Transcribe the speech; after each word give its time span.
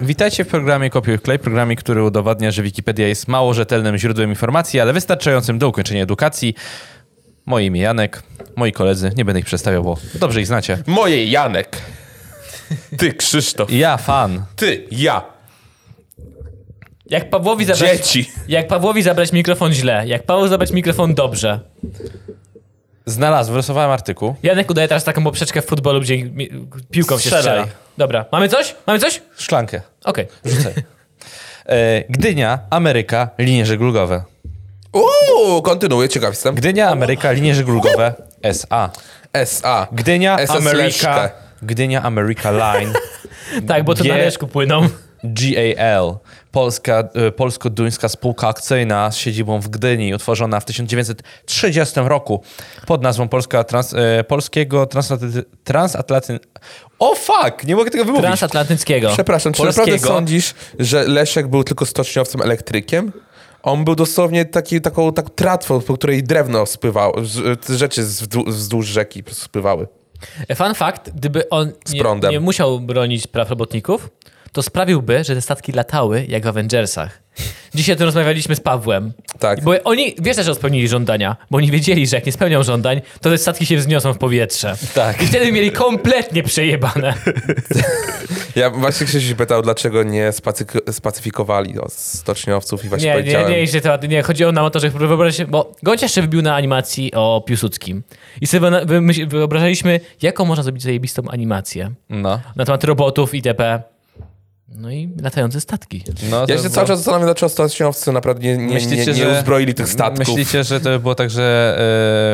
Witajcie 0.00 0.44
w 0.44 0.48
programie 0.48 0.90
Kopiuj 0.90 1.18
Klej, 1.18 1.38
programie, 1.38 1.76
który 1.76 2.02
udowadnia, 2.02 2.50
że 2.50 2.62
Wikipedia 2.62 3.08
jest 3.08 3.28
mało 3.28 3.54
rzetelnym 3.54 3.98
źródłem 3.98 4.30
informacji, 4.30 4.80
ale 4.80 4.92
wystarczającym 4.92 5.58
do 5.58 5.68
ukończenia 5.68 6.02
edukacji. 6.02 6.54
Moje 7.46 7.66
imię 7.66 7.80
Janek, 7.80 8.22
moi 8.56 8.72
koledzy, 8.72 9.12
nie 9.16 9.24
będę 9.24 9.40
ich 9.40 9.46
przedstawiał, 9.46 9.84
bo 9.84 9.96
dobrze 10.14 10.40
ich 10.40 10.46
znacie. 10.46 10.78
Moje 10.86 11.24
Janek. 11.26 11.76
Ty, 12.98 13.12
Krzysztof. 13.14 13.70
Ja, 13.72 13.96
fan. 13.96 14.44
Ty, 14.56 14.86
ja. 14.90 15.22
Jak 17.06 17.30
Pawłowi 17.30 17.64
zabrać, 17.64 17.90
Dzieci. 17.90 18.30
jak 18.48 18.68
Pawłowi 18.68 19.02
zabrać 19.02 19.32
mikrofon 19.32 19.72
źle, 19.72 20.02
jak 20.06 20.22
Paweł 20.22 20.48
zabrać 20.48 20.72
mikrofon 20.72 21.14
dobrze. 21.14 21.60
Znalazłem, 23.06 23.52
wyrysowałem 23.54 23.90
artykuł. 23.90 24.34
Janek 24.42 24.70
udaje 24.70 24.88
teraz 24.88 25.04
taką 25.04 25.24
poprzeczkę 25.24 25.62
w 25.62 25.66
futbolu, 25.66 26.00
gdzie 26.00 26.24
mi- 26.24 26.50
piłką 26.90 27.14
się 27.14 27.20
Strzelaj. 27.20 27.42
strzela. 27.42 27.66
Dobra, 27.98 28.24
mamy 28.32 28.48
coś? 28.48 28.74
Mamy 28.86 28.98
coś? 28.98 29.22
Szklankę. 29.38 29.80
Okej. 30.04 30.26
Rzucaj. 30.44 30.72
E, 31.66 32.02
Gdynia, 32.08 32.58
Ameryka, 32.70 33.30
linie 33.38 33.66
żeglugowe. 33.66 34.22
Uuu, 34.92 35.62
kontynuuję, 35.62 36.08
ciekaw 36.08 36.30
jestem. 36.30 36.54
Gdynia, 36.54 36.88
Ameryka, 36.90 37.32
linie 37.32 37.54
żeglugowe, 37.54 38.14
SA. 38.42 38.90
SA. 39.32 39.86
Gdynia, 39.92 40.38
SS 40.46 40.50
Ameryka. 40.50 41.30
Gdynia, 41.62 42.02
America 42.02 42.50
Line. 42.50 42.92
Tak, 43.68 43.84
bo 43.84 43.94
to 43.94 44.02
G- 44.02 44.08
na 44.12 44.16
Leszku 44.16 44.46
płyną. 44.46 44.88
GAL, 45.24 46.18
Polska, 46.56 47.08
e, 47.14 47.30
polsko-duńska 47.32 48.08
spółka 48.08 48.48
akcyjna 48.48 49.10
z 49.10 49.16
siedzibą 49.16 49.60
w 49.60 49.68
Gdyni, 49.68 50.14
utworzona 50.14 50.60
w 50.60 50.64
1930 50.64 52.00
roku 52.08 52.42
pod 52.86 53.02
nazwą 53.02 53.28
Polska 53.28 53.64
Trans, 53.64 53.94
e, 53.94 54.24
Polskiego 54.24 54.86
Transatlanty... 54.86 55.44
Transatlanty... 55.64 56.40
O 56.98 57.14
fuck! 57.14 57.64
Nie 57.64 57.76
mogę 57.76 57.90
tego 57.90 58.04
wymówić. 58.04 58.26
Transatlantyckiego. 58.26 59.08
Przepraszam, 59.12 59.52
czy 59.52 59.62
Polskiego. 59.62 59.86
naprawdę 59.86 60.08
sądzisz, 60.08 60.54
że 60.78 61.08
Leszek 61.08 61.46
był 61.46 61.64
tylko 61.64 61.86
stoczniowcem 61.86 62.42
elektrykiem? 62.42 63.12
On 63.62 63.84
był 63.84 63.94
dosłownie 63.94 64.44
taki, 64.44 64.80
taką 64.80 65.12
tak 65.12 65.30
tratwą, 65.30 65.80
po 65.80 65.94
której 65.94 66.22
drewno 66.22 66.66
spływało, 66.66 67.14
rzeczy 67.68 68.02
wzdłuż, 68.46 68.86
rzeki 68.86 69.22
spływały. 69.30 69.86
Fun 70.56 70.74
fact, 70.74 71.10
gdyby 71.14 71.48
on 71.48 71.72
nie, 71.92 72.30
nie 72.30 72.40
musiał 72.40 72.80
bronić 72.80 73.26
praw 73.26 73.50
robotników, 73.50 74.10
to 74.56 74.62
sprawiłby, 74.62 75.24
że 75.24 75.34
te 75.34 75.40
statki 75.40 75.72
latały 75.72 76.24
jak 76.28 76.44
w 76.44 76.46
Avengersach. 76.46 77.22
Dzisiaj 77.74 77.94
o 77.94 77.96
tym 77.98 78.04
rozmawialiśmy 78.04 78.56
z 78.56 78.60
Pawłem. 78.60 79.12
Tak. 79.38 79.60
Bo 79.64 79.72
oni, 79.84 80.14
wiesz, 80.18 80.36
że 80.36 80.54
spełnili 80.54 80.88
żądania, 80.88 81.36
bo 81.50 81.58
oni 81.58 81.70
wiedzieli, 81.70 82.06
że 82.06 82.16
jak 82.16 82.26
nie 82.26 82.32
spełnią 82.32 82.62
żądań, 82.62 83.00
to 83.20 83.30
te 83.30 83.38
statki 83.38 83.66
się 83.66 83.76
wzniosą 83.76 84.12
w 84.12 84.18
powietrze. 84.18 84.76
Tak. 84.94 85.22
I 85.22 85.26
wtedy 85.26 85.52
mieli 85.52 85.70
kompletnie 85.70 86.42
przejebane. 86.42 87.14
Ja 88.56 88.70
właśnie 88.70 89.06
Krzysiu 89.06 89.28
się 89.28 89.34
pytał, 89.34 89.62
dlaczego 89.62 90.02
nie 90.02 90.30
spacyk- 90.30 90.92
spacyfikowali 90.92 91.74
stoczniowców 91.88 92.84
i 92.84 92.88
właśnie 92.88 93.08
Nie, 93.08 93.14
nie, 93.14 93.20
powiedziałem... 93.20 93.50
nie, 93.50 93.64
nie, 93.74 93.80
temat, 93.80 94.08
nie. 94.08 94.22
Chodziło 94.22 94.52
nam 94.52 94.64
o 94.64 94.70
to, 94.70 94.80
że 94.80 94.90
wyobraź 94.90 95.36
się, 95.36 95.46
bo 95.46 95.72
Gość 95.82 96.02
jeszcze 96.02 96.22
wybił 96.22 96.42
na 96.42 96.54
animacji 96.54 97.12
o 97.14 97.42
Piłsudskim. 97.46 98.02
I 98.40 98.46
sobie 98.46 98.70
wyobrażaliśmy, 99.26 100.00
jaką 100.22 100.44
można 100.44 100.62
zrobić 100.62 100.82
zajebistą 100.82 101.22
animację 101.28 101.90
No. 102.10 102.40
na 102.56 102.64
temat 102.64 102.84
robotów 102.84 103.34
itp. 103.34 103.82
No 104.68 104.90
i 104.90 105.08
latające 105.22 105.60
statki. 105.60 106.04
no 106.30 106.40
Ja 106.40 106.46
się 106.56 106.62
było- 106.62 106.74
cały 106.74 106.86
czas 106.86 106.98
zastanawiam, 106.98 107.26
dlaczego 107.26 107.48
stoczniowcy 107.50 108.12
naprawdę 108.12 108.42
nie, 108.44 108.56
nie, 108.56 108.86
nie, 108.86 109.06
nie 109.06 109.28
uzbroili 109.28 109.74
tych 109.74 109.88
statków. 109.88 110.18
Myślicie, 110.18 110.64
że 110.64 110.80
to 110.80 110.90
by 110.90 110.98
było 111.00 111.14
tak, 111.14 111.30
że 111.30 111.76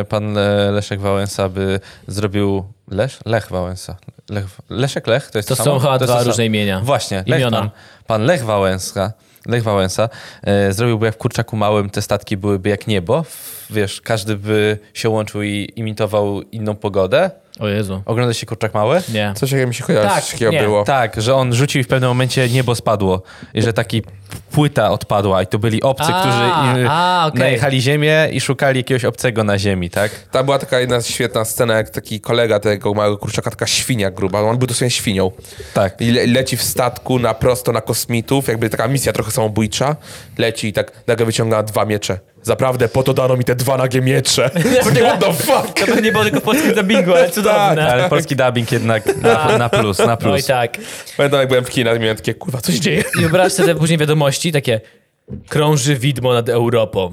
e, 0.00 0.04
pan 0.04 0.32
Le- 0.34 0.70
Leszek 0.70 1.00
Wałęsa 1.00 1.48
by 1.48 1.80
zrobił... 2.08 2.64
Lesz? 2.90 3.18
Lech 3.26 3.48
Wałęsa. 3.50 3.96
Lech, 4.30 4.44
Leszek 4.70 5.06
Lech? 5.06 5.30
To 5.30 5.38
jest 5.38 5.48
To 5.48 5.56
to, 5.56 5.64
są 5.64 5.78
chyba 5.78 5.98
dwa 5.98 6.22
różne 6.22 6.46
imienia. 6.46 6.80
Właśnie, 6.80 7.24
Lech, 7.26 7.40
Imiona. 7.40 7.58
pan, 7.60 7.70
pan 8.06 8.22
Lech 8.22 8.44
Wałęsa, 8.44 9.12
Lech 9.46 9.62
Wałęsa 9.62 10.08
e, 10.42 10.72
zrobiłby 10.72 11.06
jak 11.06 11.14
w 11.14 11.18
Kurczaku 11.18 11.56
Małym, 11.56 11.90
te 11.90 12.02
statki 12.02 12.36
byłyby 12.36 12.68
jak 12.68 12.86
niebo. 12.86 13.24
Wiesz, 13.70 14.00
każdy 14.00 14.36
by 14.36 14.78
się 14.94 15.08
łączył 15.08 15.42
i 15.42 15.72
imitował 15.76 16.42
inną 16.42 16.74
pogodę. 16.74 17.30
O 17.62 17.68
Jezu. 17.68 18.02
Ogląda 18.06 18.34
się 18.34 18.46
Kurczak 18.46 18.74
Mały? 18.74 19.02
Nie. 19.12 19.32
Coś 19.36 19.52
jak 19.52 19.68
mi 19.68 19.74
się 19.74 19.84
kojarzy, 19.84 20.08
Tak, 20.08 20.22
coś 20.22 20.32
takiego 20.32 20.50
nie. 20.52 20.60
było. 20.62 20.84
Tak, 20.84 21.22
że 21.22 21.34
on 21.34 21.54
rzucił 21.54 21.80
i 21.80 21.84
w 21.84 21.88
pewnym 21.88 22.08
momencie 22.10 22.48
niebo 22.48 22.74
spadło. 22.74 23.22
I 23.54 23.62
że 23.62 23.72
taki 23.72 24.02
płyta 24.50 24.90
odpadła 24.90 25.42
i 25.42 25.46
to 25.46 25.58
byli 25.58 25.82
obcy, 25.82 26.12
A, 26.14 26.20
którzy 26.20 26.44
y, 26.84 26.88
a, 26.90 27.24
okej. 27.28 27.40
najechali 27.40 27.80
ziemię 27.82 28.28
i 28.32 28.40
szukali 28.40 28.78
jakiegoś 28.78 29.04
obcego 29.04 29.44
na 29.44 29.58
ziemi, 29.58 29.90
tak? 29.90 30.10
Tam 30.30 30.44
była 30.44 30.58
taka 30.58 30.80
jedna 30.80 31.00
świetna 31.02 31.44
scena, 31.44 31.74
jak 31.74 31.90
taki 31.90 32.20
kolega 32.20 32.60
tego 32.60 32.94
małego 32.94 33.18
kurczaka, 33.18 33.50
taka 33.50 33.66
świnia 33.66 34.10
gruba, 34.10 34.40
on 34.40 34.58
był 34.58 34.66
dosłownie 34.66 34.90
świnią. 34.90 35.30
Tak. 35.74 36.00
I 36.00 36.10
le 36.10 36.26
leci 36.26 36.56
w 36.56 36.62
statku 36.62 37.18
na 37.18 37.34
prosto 37.34 37.72
na 37.72 37.80
kosmitów, 37.80 38.48
jakby 38.48 38.70
taka 38.70 38.88
misja 38.88 39.12
trochę 39.12 39.30
samobójcza. 39.30 39.96
Leci 40.38 40.68
i 40.68 40.72
tak 40.72 40.92
nagle 41.06 41.26
wyciąga 41.26 41.62
dwa 41.62 41.84
miecze. 41.84 42.18
Zaprawdę, 42.42 42.88
po 42.88 43.02
to 43.02 43.14
dano 43.14 43.36
mi 43.36 43.44
te 43.44 43.54
dwa 43.54 43.76
nagie 43.76 44.00
miecze. 44.00 44.50
Takie 44.84 45.00
what 45.04 45.20
the 45.20 45.32
fuck? 45.32 45.86
To 45.86 46.00
nie 46.00 46.12
było 46.12 46.24
tylko 46.24 46.40
w 46.40 46.42
polskim 46.42 46.74
dubbingu, 46.74 47.14
ale 47.14 47.30
cudowne. 47.30 47.92
Ale 47.92 48.08
polski 48.08 48.36
dubbing 48.36 48.72
jednak 48.72 49.16
na, 49.16 49.58
na 49.58 49.68
plus, 49.68 49.98
na 49.98 50.06
No 50.06 50.12
i 50.14 50.16
plus. 50.16 50.46
tak. 50.46 50.76
Pamiętam 51.16 51.40
jak 51.40 51.48
byłem 51.48 51.64
w 51.64 51.70
kinach 51.70 51.96
i 51.96 52.00
miałem 52.00 52.16
takie, 52.16 52.34
kurwa, 52.34 52.60
co 52.60 52.72
się 52.72 52.80
dzieje? 52.80 53.04
I 53.18 53.20
wyobraź 53.20 53.52
sobie 53.52 53.74
później 53.74 53.98
wiadomości, 53.98 54.52
takie 54.52 54.80
krąży 55.48 55.96
widmo 55.96 56.32
nad 56.34 56.48
Europą 56.48 57.12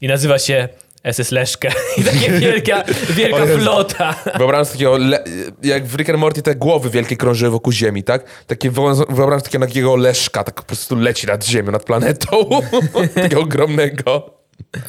i 0.00 0.08
nazywa 0.08 0.38
się 0.38 0.68
SS 1.12 1.30
Leszkę. 1.30 1.68
I 1.98 2.02
takie 2.04 2.30
wielka, 2.30 2.84
wielka 3.10 3.46
flota. 3.46 4.14
Wyobrażam 4.38 4.64
sobie 4.64 4.72
takiego, 4.74 4.96
le- 4.98 5.24
jak 5.62 5.86
w 5.86 5.94
Rick 5.94 6.10
and 6.10 6.18
Morty 6.18 6.42
te 6.42 6.54
głowy 6.54 6.90
wielkie 6.90 7.16
krążyły 7.16 7.50
wokół 7.50 7.72
Ziemi, 7.72 8.02
tak? 8.02 8.24
Takie 8.46 8.70
wyobrażam 8.70 9.06
sobie 9.06 9.40
takiego 9.40 9.66
takiego 9.66 9.96
leszka, 9.96 10.44
tak 10.44 10.54
po 10.54 10.62
prostu 10.62 10.96
leci 10.96 11.26
nad 11.26 11.46
Ziemią, 11.46 11.70
nad 11.72 11.84
planetą. 11.84 12.48
takiego 13.14 13.40
ogromnego. 13.40 14.37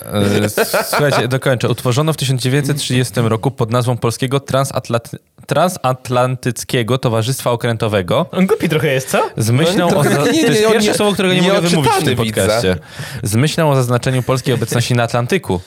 E, 0.06 0.50
Słuchajcie, 0.84 1.28
dokończę. 1.28 1.70
Utworzono 1.70 2.14
w 2.14 2.18
1930 2.18 3.14
roku 3.24 3.52
pod 3.52 3.72
nazwą 3.72 3.98
Polskiego 3.98 4.38
Transatlanty- 4.40 5.18
Transatlantyckiego 5.48 6.98
Towarzystwa 6.98 7.52
Okrętowego 7.52 8.26
On 8.32 8.46
głupi 8.48 8.70
trochę 8.70 8.88
jest, 8.94 9.10
co? 9.10 9.30
z 9.38 9.50
myślą 9.52 9.90
No, 9.92 9.98
o... 9.98 10.04
taki 10.04 10.16
nie- 10.16 10.24
To 10.46 10.52
jest 10.52 10.62
nie- 10.66 10.72
pierwsze 10.72 10.92
nie- 10.92 10.98
słowo, 10.98 11.14
którego 11.14 11.34
nie 11.36 11.42
mogę 11.42 11.62
wymówić 11.62 11.92
w 11.92 12.04
tym 12.04 12.16
podcaście. 12.16 12.76
Z 13.24 13.36
myślą 13.36 13.72
o 13.72 13.76
zaznaczeniu 13.76 14.24
polskiej 14.24 14.54
obecności 14.54 14.96
na 14.96 15.04
Atlantyku. 15.04 15.62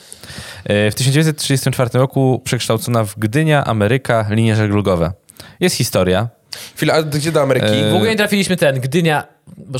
E, 0.65 0.91
W 0.91 0.95
1934 0.95 1.89
roku 1.93 2.41
przekształcona 2.45 3.03
w 3.03 3.15
Gdynia, 3.17 3.65
Ameryka, 3.65 4.25
linie 4.29 4.55
żeglugowe. 4.55 5.11
Jest 5.59 5.75
historia. 5.75 6.27
Chwila, 6.75 6.93
a 6.93 7.03
gdzie 7.03 7.31
do 7.31 7.41
Ameryki? 7.41 7.67
E, 7.75 7.91
W 7.91 7.95
ogóle 7.95 8.09
nie 8.11 8.17
trafiliśmy 8.17 8.57
ten, 8.57 8.79
Gdynia... 8.79 9.27
Bo 9.57 9.79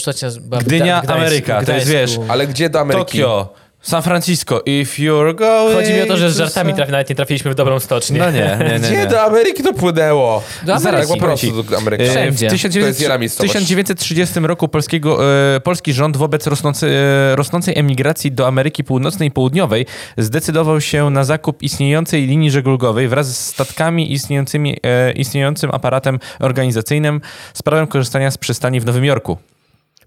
Gdynia, 0.57 1.01
Gdańsku, 1.01 1.13
Ameryka, 1.13 1.63
to 1.63 1.73
jest, 1.73 1.89
Gdańsku. 1.89 2.21
wiesz, 2.21 2.29
Ale 2.31 2.47
gdzie 2.47 2.69
do 2.69 2.79
Ameryki? 2.79 3.05
Tokio, 3.05 3.53
San 3.83 4.01
Francisco, 4.01 4.61
if 4.65 5.01
you're 5.01 5.35
going... 5.35 5.73
Chodzi 5.73 5.93
mi 5.93 6.01
o 6.01 6.05
to, 6.05 6.17
że 6.17 6.31
z 6.31 6.37
żartami 6.37 6.73
trafi, 6.73 6.91
nawet 6.91 7.09
nie 7.09 7.15
trafiliśmy 7.15 7.51
w 7.51 7.55
dobrą 7.55 7.79
stocznię. 7.79 8.19
No 8.19 8.31
nie, 8.31 8.57
nie, 8.59 8.69
nie. 8.69 8.79
Gdzie 8.79 8.97
nie. 8.97 9.07
do 9.07 9.21
Ameryki 9.21 9.63
to 9.63 9.73
płynęło? 9.73 10.43
Do 10.65 10.79
Zaraz, 10.79 10.85
Ameryki. 10.85 11.09
Tak 11.09 11.19
po 11.19 11.25
prostu 11.25 11.63
do 11.63 11.77
Ameryki. 11.77 12.03
E, 12.03 12.09
Wszędzie. 12.09 12.47
W 12.47 12.49
To 12.49 12.55
1900 12.55 12.87
jest 12.87 13.01
jedna 13.01 13.17
miejscowość. 13.17 13.53
1930 13.53 14.39
roku 14.39 14.67
polskiego, 14.67 15.35
e, 15.55 15.59
polski 15.59 15.93
rząd 15.93 16.17
wobec 16.17 16.47
rosnącej, 16.47 16.89
e, 16.95 17.35
rosnącej 17.35 17.79
emigracji 17.79 18.31
do 18.31 18.47
Ameryki 18.47 18.83
Północnej 18.83 19.29
i 19.29 19.31
Południowej 19.31 19.85
zdecydował 20.17 20.81
się 20.81 21.09
na 21.09 21.23
zakup 21.23 21.63
istniejącej 21.63 22.27
linii 22.27 22.51
żeglugowej 22.51 23.07
wraz 23.07 23.37
z 23.37 23.45
statkami 23.45 24.13
istniejącymi, 24.13 24.77
e, 24.83 25.11
istniejącym 25.11 25.71
aparatem 25.73 26.19
organizacyjnym 26.39 27.21
z 27.53 27.61
prawem 27.61 27.87
korzystania 27.87 28.31
z 28.31 28.37
przystani 28.37 28.79
w 28.79 28.85
Nowym 28.85 29.05
Jorku. 29.05 29.37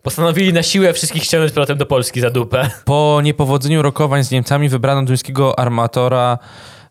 Postanowili 0.06 0.52
na 0.52 0.62
siłę 0.62 0.92
wszystkich 0.92 1.24
ściągnąć 1.24 1.52
powrotem 1.52 1.78
do 1.78 1.86
Polski 1.86 2.20
za 2.20 2.30
dupę. 2.30 2.70
Po 2.84 3.20
niepowodzeniu 3.22 3.82
rokowań 3.82 4.24
z 4.24 4.30
Niemcami 4.30 4.68
wybrano 4.68 5.02
duńskiego 5.02 5.58
armatora 5.58 6.38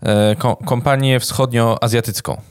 e, 0.02 0.36
ko, 0.36 0.56
kompanię 0.56 1.20
wschodnioazjatycką. 1.20 2.42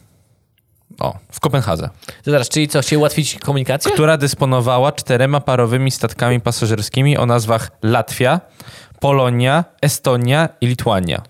O, 1.01 1.15
w 1.33 1.41
Kopenhadze. 1.41 1.89
To 2.25 2.31
zaraz, 2.31 2.49
czyli 2.49 2.69
co, 2.69 2.81
chcieli 2.81 2.99
ułatwić 2.99 3.39
komunikację? 3.39 3.93
która 3.93 4.17
dysponowała 4.17 4.93
czterema 4.93 5.41
parowymi 5.41 5.91
statkami 5.91 6.41
pasażerskimi 6.41 7.19
o 7.19 7.27
nazwach 7.27 7.71
Latwia, 7.83 8.41
Polonia, 9.01 9.65
Estonia 9.83 10.49
i 10.61 10.67
Litwania. 10.67 11.23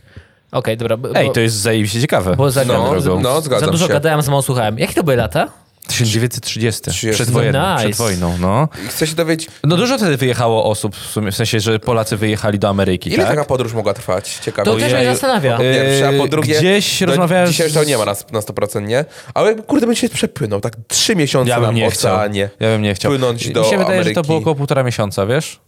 Okej, 0.52 0.76
dobra. 0.76 0.96
Bo, 0.96 1.14
Ej, 1.14 1.32
to 1.32 1.40
jest 1.40 1.56
zajebiście 1.56 2.00
ciekawe. 2.00 2.36
bo 2.36 2.50
za, 2.50 2.64
No, 2.64 2.94
no, 3.20 3.34
za 3.34 3.40
zgadzam 3.40 3.70
dużo 3.70 3.86
się. 3.86 3.92
gadałem, 3.92 4.22
za 4.22 4.30
mało 4.30 4.42
słuchałem. 4.42 4.78
Jakie 4.78 4.94
to 4.94 5.02
były 5.02 5.16
lata? 5.16 5.48
1930. 5.88 6.90
30. 6.90 7.10
Przedwojenną, 7.22 7.72
Nice. 7.74 7.84
przed 7.84 7.96
wojną, 7.96 8.38
no. 8.38 8.68
I 8.84 8.88
Chcę 8.88 9.06
się 9.06 9.14
dowiedzieć, 9.14 9.48
No 9.64 9.76
dużo 9.76 9.96
wtedy 9.98 10.16
wyjechało 10.16 10.64
osób, 10.64 10.96
w, 10.96 11.06
sumie, 11.06 11.32
w 11.32 11.36
sensie, 11.36 11.60
że 11.60 11.78
Polacy 11.78 12.16
wyjechali 12.16 12.58
do 12.58 12.68
Ameryki, 12.68 13.08
ile 13.14 13.24
tak? 13.24 13.28
taka 13.34 13.44
podróż 13.44 13.72
mogła 13.72 13.94
trwać? 13.94 14.38
Ciekawe. 14.44 14.70
To 14.70 14.76
też 14.76 14.92
mnie 14.92 15.04
zastanawia. 15.04 15.56
Po 15.56 15.62
pierwsze, 15.62 16.08
a 16.08 16.10
po 16.10 16.16
Yy, 16.16 16.28
drugie... 16.28 16.58
gdzieś 16.58 17.00
no, 17.00 17.06
rozmawiałem 17.06 17.46
Dzisiaj 17.48 17.66
już 17.66 17.74
to 17.74 17.84
nie 17.84 17.98
ma 17.98 18.04
na, 18.04 18.12
na 18.32 18.40
100%, 18.40 18.82
nie? 18.86 19.04
Ale 19.34 19.54
kurde, 19.54 19.86
bym 19.86 19.96
się 19.96 20.08
przepłynął, 20.08 20.60
tak 20.60 20.72
trzy 20.88 21.16
miesiące 21.16 21.50
Ja 21.50 21.60
bym 21.60 21.74
nie 21.74 21.90
chciał. 21.90 22.14
oceanie. 22.14 22.50
Ja 22.60 22.68
bym 22.68 22.82
nie 22.82 22.94
chciał. 22.94 23.10
Płynąć 23.10 23.50
do 23.50 23.62
Mi 23.62 23.70
się 23.70 23.78
wydaje, 23.78 23.98
że 24.04 24.04
to 24.04 24.10
Ameryki. 24.10 24.26
było 24.26 24.38
około 24.38 24.54
półtora 24.54 24.82
miesiąca, 24.82 25.26
wiesz? 25.26 25.60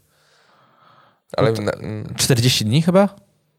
Ale 1.37 1.53
na, 1.53 1.73
mm, 1.73 2.15
40 2.17 2.65
dni 2.65 2.83
chyba? 2.83 3.09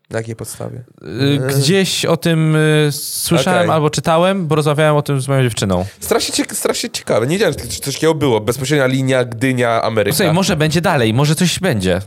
Na 0.09 0.17
jakiej 0.17 0.35
podstawie? 0.35 0.83
Y, 1.03 1.39
Gdzieś 1.59 2.05
o 2.05 2.17
tym 2.17 2.55
y, 2.55 2.89
słyszałem 2.91 3.59
Okej. 3.59 3.71
albo 3.75 3.89
czytałem, 3.89 4.47
bo 4.47 4.55
rozmawiałem 4.55 4.95
o 4.95 5.01
tym 5.01 5.21
z 5.21 5.27
moją 5.27 5.43
dziewczyną. 5.43 5.85
Strasznie, 5.99 6.35
cieka- 6.35 6.55
strasznie 6.55 6.89
ciekawe. 6.89 7.27
Nie 7.27 7.35
wiedziałem, 7.35 7.53
że 7.59 7.65
coś 7.79 7.93
takiego 7.95 8.15
było. 8.15 8.41
Bezpośrednia 8.41 8.87
linia 8.87 9.25
Gdynia, 9.25 9.81
Ameryka. 9.81 10.17
Słuchaj, 10.17 10.33
może 10.33 10.55
będzie 10.55 10.81
dalej, 10.81 11.13
może 11.13 11.35
coś 11.35 11.59
będzie. 11.59 12.01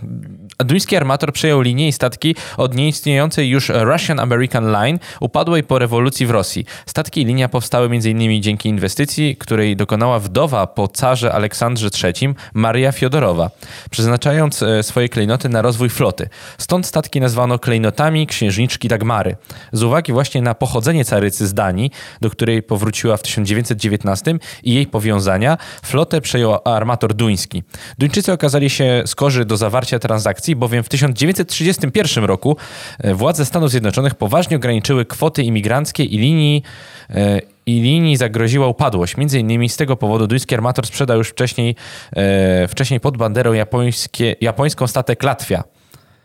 Duński 0.65 0.97
armator 0.97 1.33
przejął 1.33 1.61
linię 1.61 1.89
i 1.89 1.93
statki 1.93 2.37
od 2.57 2.75
nieistniejącej 2.75 3.49
już 3.49 3.73
Russian 3.75 4.21
American 4.21 4.71
Line, 4.71 4.99
upadłej 5.21 5.63
po 5.63 5.79
rewolucji 5.79 6.27
w 6.27 6.31
Rosji. 6.31 6.65
Statki 6.87 7.23
i 7.23 7.25
linia 7.25 7.49
powstały 7.49 7.87
m.in. 7.87 8.43
dzięki 8.43 8.69
inwestycji, 8.69 9.37
której 9.37 9.77
dokonała 9.77 10.19
wdowa 10.19 10.67
po 10.67 10.89
carze 10.89 11.33
Aleksandrze 11.33 11.89
III, 12.05 12.35
Maria 12.55 12.93
Fiodorowa, 12.93 13.51
przeznaczając 13.91 14.63
e, 14.63 14.83
swoje 14.83 15.09
klejnoty 15.09 15.49
na 15.49 15.63
rozwój 15.63 15.89
floty. 15.89 16.29
Stąd 16.59 16.87
statki 16.87 17.21
nazwano 17.21 17.59
klejnotami 17.59 18.27
księżniczki 18.27 18.89
Dagmary. 18.89 19.37
Z 19.73 19.83
uwagi 19.83 20.13
właśnie 20.13 20.43
na 20.43 20.55
pochodzenie 20.55 21.05
carycy 21.05 21.47
z 21.47 21.55
Danii, 21.55 21.91
do 22.21 22.31
której 22.31 22.63
powróciła 22.63 23.17
w 23.17 23.23
1919 23.23 24.39
i 24.63 24.75
jej 24.75 24.87
powiązania, 24.87 25.59
flotę 25.83 26.21
przejął 26.21 26.59
armator 26.65 27.15
duński. 27.15 27.63
Duńczycy 27.99 28.33
okazali 28.33 28.71
się 28.71 29.03
skorzy 29.07 29.45
do 29.45 29.57
zawarcia 29.57 29.99
transakcji, 29.99 30.50
bowiem 30.57 30.83
w 30.83 30.89
1931 30.89 32.25
roku 32.25 32.57
e, 32.99 33.15
władze 33.15 33.45
Stanów 33.47 33.71
Zjednoczonych 33.71 34.15
poważnie 34.15 34.57
ograniczyły 34.57 35.05
kwoty 35.07 35.43
imigranckie 35.43 36.05
i 36.05 36.19
linii 36.19 36.63
e, 37.11 37.41
i 37.67 37.81
linii 37.81 38.17
zagroziła 38.17 38.67
upadłość. 38.67 39.17
Między 39.17 39.39
innymi 39.41 39.69
z 39.69 39.77
tego 39.77 39.97
powodu 39.97 40.27
duński 40.27 40.55
armator 40.55 40.87
sprzedał 40.87 41.19
już 41.19 41.29
wcześniej, 41.29 41.77
e, 42.13 42.69
wcześniej 42.69 43.01
pod 43.01 43.17
banderą 43.17 43.53
japońskie, 43.53 44.37
japońską 44.41 44.87
statek 44.87 45.23
Latwia, 45.23 45.65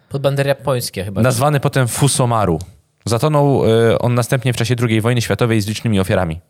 Pod 0.09 0.21
bandery 0.21 0.47
japońskie 0.47 1.03
chyba. 1.03 1.21
nazwany 1.21 1.59
potem 1.59 1.87
Fusomaru. 1.87 2.59
Zatonął 3.05 3.63
e, 3.65 3.99
on 3.99 4.13
następnie 4.13 4.53
w 4.53 4.55
czasie 4.55 4.75
II 4.89 5.01
wojny 5.01 5.21
światowej 5.21 5.61
z 5.61 5.67
licznymi 5.67 5.99
ofiarami. 5.99 6.41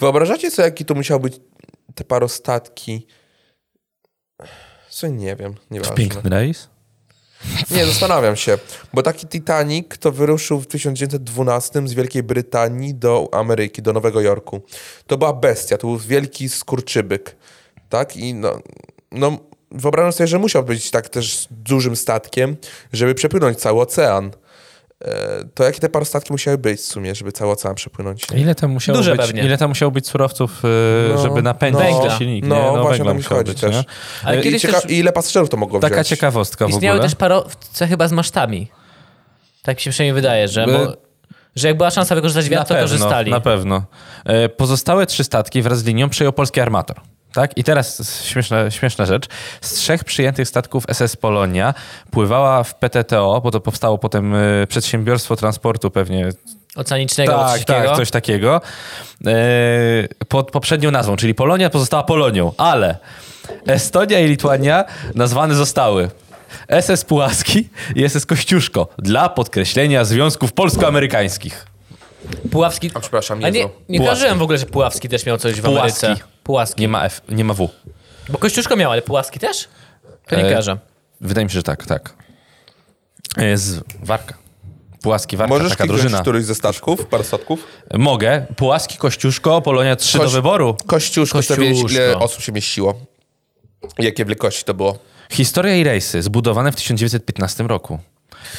Wyobrażacie 0.00 0.50
sobie, 0.50 0.66
jaki 0.66 0.84
to 0.84 0.94
musiał 0.94 1.20
być 1.20 1.40
te 1.94 2.04
parostatki? 2.04 3.06
Co 4.90 5.06
nie 5.06 5.36
wiem, 5.36 5.54
nie 5.70 5.80
Piękny 5.80 6.30
rejs. 6.30 6.68
Nie, 7.70 7.86
zastanawiam 7.86 8.36
się, 8.36 8.58
bo 8.94 9.02
taki 9.02 9.26
Titanic 9.26 9.86
to 10.00 10.12
wyruszył 10.12 10.60
w 10.60 10.66
1912 10.66 11.88
z 11.88 11.94
Wielkiej 11.94 12.22
Brytanii 12.22 12.94
do 12.94 13.28
Ameryki, 13.32 13.82
do 13.82 13.92
Nowego 13.92 14.20
Jorku. 14.20 14.62
To 15.06 15.18
była 15.18 15.32
bestia, 15.32 15.78
to 15.78 15.86
był 15.86 15.98
wielki 15.98 16.48
skurczybyk, 16.48 17.36
tak? 17.88 18.16
I 18.16 18.34
no, 18.34 18.60
no 19.12 19.38
wyobrażam 19.70 20.12
sobie, 20.12 20.26
że 20.26 20.38
musiał 20.38 20.64
być 20.64 20.90
tak 20.90 21.08
też 21.08 21.48
dużym 21.50 21.96
statkiem, 21.96 22.56
żeby 22.92 23.14
przepłynąć 23.14 23.58
cały 23.58 23.80
ocean. 23.80 24.30
To 25.54 25.64
jakie 25.64 25.80
te 25.80 25.88
parostatki 25.88 26.32
musiały 26.32 26.58
być 26.58 26.80
w 26.80 26.84
sumie, 26.84 27.14
żeby 27.14 27.32
cały 27.32 27.52
ocean 27.52 27.74
przepłynąć? 27.74 28.26
Ile 28.36 28.54
tam 28.54 28.70
musiało 28.70 28.96
Duże 28.98 29.10
być, 29.16 29.20
pewnie. 29.20 29.42
ile 29.42 29.58
tam 29.58 29.68
musiało 29.68 29.90
być 29.92 30.06
surowców, 30.08 30.62
e, 30.64 31.14
No, 31.14 31.22
żeby 31.22 31.42
napędzić 31.42 31.82
no, 31.92 32.02
te 32.08 32.10
silniki? 32.18 32.48
no, 32.48 32.76
nie? 32.76 32.82
właśnie 32.82 33.04
węgla 33.04 33.04
o 33.10 33.14
to 33.14 33.14
mi 33.14 33.22
chodzi 33.22 33.52
być, 33.52 33.60
też. 33.60 33.76
Ale 34.24 34.40
I, 34.40 34.42
kiedyś 34.42 34.62
cieka- 34.62 34.80
też 34.80 34.90
I 34.90 34.98
ile 34.98 35.12
pasażerów 35.12 35.48
to 35.50 35.56
mogło 35.56 35.80
Taka 35.80 35.94
wziąć? 35.94 36.08
ciekawostka 36.08 36.66
w 36.66 36.70
Istniały 36.70 36.96
ogóle. 36.98 37.08
też 37.08 37.16
parowce 37.16 37.86
chyba 37.86 38.08
z 38.08 38.12
masztami. 38.12 38.68
Tak 39.62 39.76
mi 39.76 39.82
się 39.82 39.90
przynajmniej 39.90 40.14
wydaje, 40.14 40.48
że, 40.48 40.66
bo, 40.66 40.96
że 41.56 41.68
jak 41.68 41.76
była 41.76 41.90
szansa 41.90 42.14
wykorzystać 42.14 42.48
wiatr, 42.48 42.74
to 42.74 42.80
korzystali. 42.80 43.30
Na 43.30 43.40
pewno. 43.40 43.82
E, 44.24 44.48
Pozostałe 44.48 45.06
trzy 45.06 45.24
statki 45.24 45.62
wraz 45.62 45.78
z 45.78 45.84
linią 45.84 46.08
przejął 46.08 46.32
polski 46.32 46.60
armator. 46.60 46.96
Tak? 47.34 47.56
I 47.56 47.64
teraz 47.64 48.20
śmieszna, 48.22 48.70
śmieszna 48.70 49.06
rzecz. 49.06 49.26
Z 49.60 49.72
trzech 49.74 50.04
przyjętych 50.04 50.48
statków 50.48 50.84
SS 50.92 51.16
Polonia 51.16 51.74
pływała 52.10 52.64
w 52.64 52.74
PTTO, 52.74 53.40
bo 53.40 53.50
to 53.50 53.60
powstało 53.60 53.98
potem 53.98 54.34
e, 54.34 54.66
przedsiębiorstwo 54.66 55.36
transportu 55.36 55.90
pewnie. 55.90 56.28
Oceanicznego, 56.76 57.32
Tak, 57.32 57.64
tak, 57.64 57.96
coś 57.96 58.10
takiego. 58.10 58.60
E, 59.26 59.32
Pod 60.28 60.50
poprzednią 60.50 60.90
nazwą, 60.90 61.16
czyli 61.16 61.34
Polonia 61.34 61.70
pozostała 61.70 62.02
Polonią, 62.02 62.52
ale 62.56 62.96
Estonia 63.66 64.20
i 64.20 64.28
Litwania 64.28 64.84
nazwane 65.14 65.54
zostały 65.54 66.10
SS 66.80 67.04
Pułaski 67.04 67.68
i 67.94 68.08
SS 68.08 68.26
Kościuszko 68.26 68.88
dla 68.98 69.28
podkreślenia 69.28 70.04
związków 70.04 70.52
polsko-amerykańskich. 70.52 71.66
Puławski. 72.50 72.90
A, 72.94 73.00
przepraszam, 73.00 73.44
A 73.44 73.48
nie, 73.48 73.58
Jezu. 73.58 73.70
nie 73.88 73.98
Puławski. 73.98 73.98
kojarzyłem 73.98 74.38
w 74.38 74.42
ogóle, 74.42 74.58
że 74.58 74.66
Puławski 74.66 75.08
też 75.08 75.26
miał 75.26 75.38
coś 75.38 75.54
w 75.60 75.62
Pułaski. 75.62 76.06
Ameryce. 76.06 76.26
Pułaski. 76.44 76.80
Nie 76.80 76.88
ma 76.88 77.04
F, 77.04 77.20
nie 77.28 77.44
ma 77.44 77.54
W. 77.54 77.68
Bo 78.28 78.38
Kościuszko 78.38 78.76
miał, 78.76 78.92
ale 78.92 79.02
Puławski 79.02 79.38
też? 79.40 79.68
To 80.26 80.36
nie 80.36 80.42
E, 80.42 80.44
kojarzę. 80.44 80.78
Wydaje 81.20 81.44
mi 81.44 81.50
się, 81.50 81.54
że 81.54 81.62
tak, 81.62 81.86
tak. 81.86 82.14
Jest 83.36 83.80
Warka. 84.02 84.34
Pułaski, 85.02 85.36
Warka, 85.36 85.54
Możesz 85.54 85.70
taka 85.70 85.86
drużyna. 85.86 86.20
któryś 86.20 86.44
ze 86.44 86.54
statków, 86.54 87.06
parostatków? 87.06 87.66
Mogę. 87.94 88.46
Pułaski, 88.56 88.96
Kościuszko, 88.98 89.62
Polonia 89.62 89.96
3 89.96 90.18
do 90.18 90.24
Koś- 90.24 90.32
wyboru. 90.32 90.76
Kościuszko, 90.86 91.38
wiedzieć, 91.38 91.58
ile 91.60 91.82
Kościuszko. 91.82 92.18
osób 92.24 92.42
się 92.42 92.52
mieściło. 92.52 92.94
Jakie 93.98 94.24
wielkości 94.24 94.64
to 94.64 94.74
było? 94.74 94.98
Historia 95.32 95.76
i 95.76 95.84
rejsy, 95.84 96.22
zbudowane 96.22 96.72
w 96.72 96.76
1915 96.76 97.64
roku. 97.68 97.98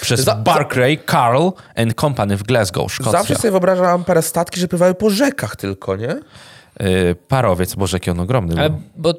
Przez 0.01 0.19
Za- 0.19 0.35
Barclay, 0.35 0.99
Carl 1.11 1.49
and 1.75 1.93
Company 1.93 2.37
w 2.37 2.43
Glasgow, 2.43 2.93
Szkocja. 2.93 3.11
Zawsze 3.11 3.35
sobie 3.35 3.51
wyobrażam 3.51 4.03
parastatki, 4.03 4.59
że 4.59 4.67
pływały 4.67 4.93
po 4.95 5.09
rzekach 5.09 5.55
tylko, 5.55 5.95
nie? 5.95 6.11
Y, 6.11 7.15
parowiec, 7.27 7.75
boże, 7.75 7.95
jaki 7.95 8.11
on 8.11 8.19
ogromny 8.19 8.59
Ale, 8.59 8.69
bo... 8.95 9.13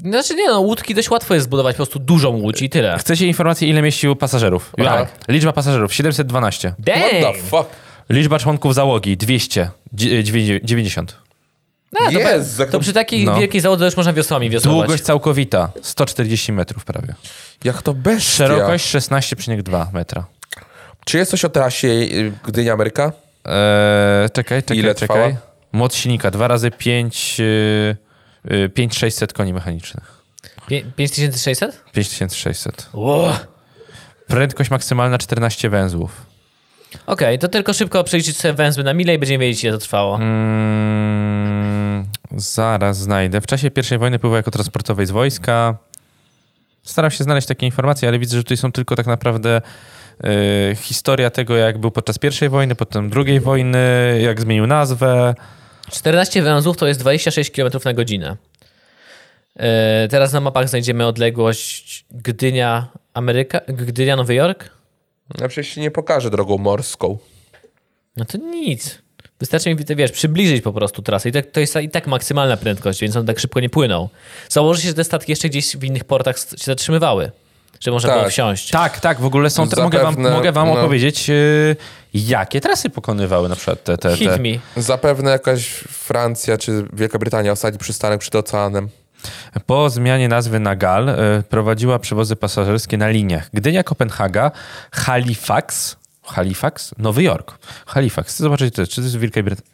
Znaczy 0.00 0.34
nie 0.34 0.46
no, 0.48 0.60
łódki 0.60 0.94
dość 0.94 1.10
łatwo 1.10 1.34
jest 1.34 1.44
zbudować 1.44 1.74
po 1.74 1.76
prostu 1.76 1.98
dużą 1.98 2.30
łódź 2.30 2.62
i 2.62 2.70
tyle. 2.70 2.98
Chcecie 2.98 3.26
informację, 3.26 3.68
ile 3.68 3.82
mieścił 3.82 4.16
pasażerów? 4.16 4.72
Tak. 4.84 5.08
Liczba 5.28 5.52
pasażerów 5.52 5.94
712. 5.94 6.68
What 6.68 7.10
the 7.10 7.20
Dang! 7.20 7.36
fuck? 7.36 7.70
Liczba 8.10 8.38
członków 8.38 8.74
załogi 8.74 9.16
200. 9.16 9.70
Dzie- 9.92 10.24
dziewięćdzie- 10.24 10.60
90. 10.64 11.16
No, 11.92 12.00
to, 12.12 12.64
to 12.66 12.72
to- 12.72 12.80
przy 12.80 12.92
takiej 12.92 13.24
No. 13.24 13.34
wielkiej 13.38 13.60
załodze 13.60 13.84
już 13.84 13.96
można 13.96 14.12
wiosłami 14.12 14.50
wiosłować. 14.50 14.86
Długość 14.86 15.02
całkowita 15.02 15.72
140 15.82 16.52
metrów 16.52 16.84
prawie. 16.84 17.14
Jak 17.64 17.82
to 17.82 17.94
bestia. 17.94 18.30
Szerokość 18.36 18.94
16,2 18.94 19.92
metra. 19.92 20.26
Czy 21.04 21.18
jest 21.18 21.30
coś 21.30 21.44
o 21.44 21.48
trasie 21.48 21.88
y, 21.88 22.32
Gdynia-Ameryka? 22.46 23.12
Eee, 23.44 24.30
czekaj, 24.30 24.62
czekaj, 24.62 24.78
Ile 24.78 24.94
czekaj. 24.94 25.16
trwała? 25.16 25.36
Moc 25.72 25.94
silnika 25.94 26.30
2 26.30 26.48
razy 26.48 26.70
5, 26.70 27.38
yy, 27.38 27.96
yy, 28.44 28.68
5600 28.68 29.32
koni 29.32 29.52
mechanicznych. 29.54 30.22
Pię- 30.68 30.84
5600? 30.96 31.84
5600. 31.92 32.88
Wow. 32.92 33.32
Prędkość 34.26 34.70
maksymalna 34.70 35.18
14 35.18 35.70
węzłów. 35.70 36.26
Okej, 37.06 37.38
to 37.38 37.48
tylko 37.48 37.72
szybko 37.72 38.04
przeliczyć 38.04 38.36
sobie 38.36 38.54
węzły 38.54 38.84
na 38.84 38.94
mile 38.94 39.14
i 39.14 39.18
będziemy 39.18 39.44
wiedzieć, 39.44 39.64
ile 39.64 39.72
to 39.72 39.78
trwało. 39.78 40.16
Mm, 40.16 42.04
zaraz 42.36 42.98
znajdę. 42.98 43.40
W 43.40 43.46
czasie 43.46 43.70
I 43.94 43.98
wojny 43.98 44.18
pływał 44.18 44.36
jako 44.36 44.50
transportowej 44.50 45.06
z 45.06 45.10
wojska. 45.10 45.76
Staram 46.84 47.10
się 47.10 47.24
znaleźć 47.24 47.46
takie 47.46 47.66
informacje, 47.66 48.08
ale 48.08 48.18
widzę, 48.18 48.36
że 48.36 48.42
tutaj 48.42 48.56
są 48.56 48.72
tylko 48.72 48.96
tak 48.96 49.06
naprawdę 49.06 49.62
yy, 50.22 50.30
historia 50.76 51.30
tego, 51.30 51.56
jak 51.56 51.78
był 51.78 51.90
podczas 51.90 52.18
I 52.42 52.48
wojny, 52.48 52.74
potem 52.74 53.10
II 53.16 53.40
wojny, 53.40 53.78
jak 54.22 54.40
zmienił 54.40 54.66
nazwę. 54.66 55.34
14 55.90 56.42
węzłów 56.42 56.76
to 56.76 56.86
jest 56.86 57.00
26 57.00 57.50
km 57.50 57.70
na 57.84 57.92
godzinę. 57.92 58.36
E, 59.56 60.08
teraz 60.08 60.32
na 60.32 60.40
mapach 60.40 60.68
znajdziemy 60.68 61.06
odległość 61.06 62.06
Gdynia, 62.10 62.88
Ameryka, 63.14 63.60
Gdynia, 63.68 64.16
Nowy 64.16 64.34
Jork. 64.34 64.70
Ja 65.40 65.48
przecież 65.48 65.74
się 65.74 65.80
nie 65.80 65.90
pokażę 65.90 66.30
drogą 66.30 66.58
morską. 66.58 67.18
No 68.16 68.24
to 68.24 68.38
nic. 68.38 69.03
Wystarczy 69.40 69.74
mi, 69.74 69.76
wiesz, 69.96 70.12
przybliżyć 70.12 70.62
po 70.62 70.72
prostu 70.72 71.02
trasę. 71.02 71.28
I 71.28 71.32
tak, 71.32 71.46
to 71.46 71.60
jest 71.60 71.76
i 71.76 71.88
tak 71.88 72.06
maksymalna 72.06 72.56
prędkość, 72.56 73.00
więc 73.00 73.16
on 73.16 73.26
tak 73.26 73.38
szybko 73.38 73.60
nie 73.60 73.70
płynął. 73.70 74.08
Założy 74.48 74.82
się, 74.82 74.88
że 74.88 74.94
te 74.94 75.04
statki 75.04 75.32
jeszcze 75.32 75.48
gdzieś 75.48 75.76
w 75.76 75.84
innych 75.84 76.04
portach 76.04 76.38
się 76.38 76.64
zatrzymywały, 76.64 77.30
że 77.80 77.90
można 77.90 78.08
Tak. 78.08 78.18
było 78.18 78.30
wsiąść. 78.30 78.70
Tak, 78.70 79.00
tak, 79.00 79.20
w 79.20 79.24
ogóle 79.24 79.50
są. 79.50 79.66
mogę 79.82 79.98
wam, 80.02 80.22
mogę 80.22 80.52
wam 80.52 80.68
no. 80.68 80.74
opowiedzieć, 80.74 81.28
yy, 81.28 81.76
jakie 82.14 82.60
trasy 82.60 82.90
pokonywały 82.90 83.48
na 83.48 83.56
przykład 83.56 83.84
te. 83.84 83.98
te, 83.98 84.16
Hit 84.16 84.28
te. 84.28 84.38
me. 84.38 84.82
Zapewne 84.82 85.30
jakaś 85.30 85.66
Francja 85.88 86.58
czy 86.58 86.84
Wielka 86.92 87.18
Brytania, 87.18 87.52
ostatni 87.52 87.78
przystanek 87.78 88.20
przed 88.20 88.34
oceanem. 88.34 88.88
Po 89.66 89.90
zmianie 89.90 90.28
nazwy 90.28 90.60
na 90.60 90.76
GAL 90.76 91.08
y, 91.08 91.14
prowadziła 91.48 91.98
przewozy 91.98 92.36
pasażerskie 92.36 92.96
na 92.98 93.08
liniach 93.08 93.50
Gdynia-Kopenhaga, 93.54 94.50
Halifax, 94.92 95.96
Halifax, 96.24 96.94
Nowy 96.98 97.22
Jork. 97.22 97.58
Halifax, 97.86 98.34
chcę 98.34 98.44
zobaczyć, 98.44 98.74
to, 98.74 98.86
czy 98.86 98.96
to 98.96 99.02
jest 99.02 99.18
Wielka 99.18 99.42
Brytania. 99.42 99.70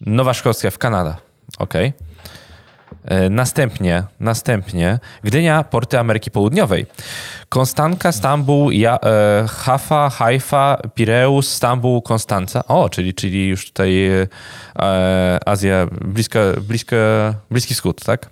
Nowa 0.00 0.34
Szkocja 0.34 0.70
w 0.70 0.78
Kanada. 0.78 1.16
Okej. 1.58 1.92
Y, 3.26 3.30
Następnie, 3.30 4.02
następnie 4.20 4.98
Gdynia, 5.24 5.64
porty 5.64 5.98
Ameryki 5.98 6.30
Południowej. 6.30 6.86
Konstanka, 7.48 8.12
Stambuł, 8.12 8.70
ja, 8.70 8.98
e, 9.02 9.46
Hafa, 9.48 10.10
Haifa, 10.10 10.78
Pireus, 10.94 11.52
Stambuł, 11.52 12.02
Konstanca. 12.02 12.64
O, 12.66 12.88
czyli, 12.88 13.14
czyli 13.14 13.48
już 13.48 13.66
tutaj 13.66 14.06
e, 14.06 14.28
Azja, 15.46 15.86
bliska, 16.04 16.40
bliska, 16.60 16.96
Bliski 17.50 17.74
Wschód, 17.74 18.04
tak? 18.04 18.30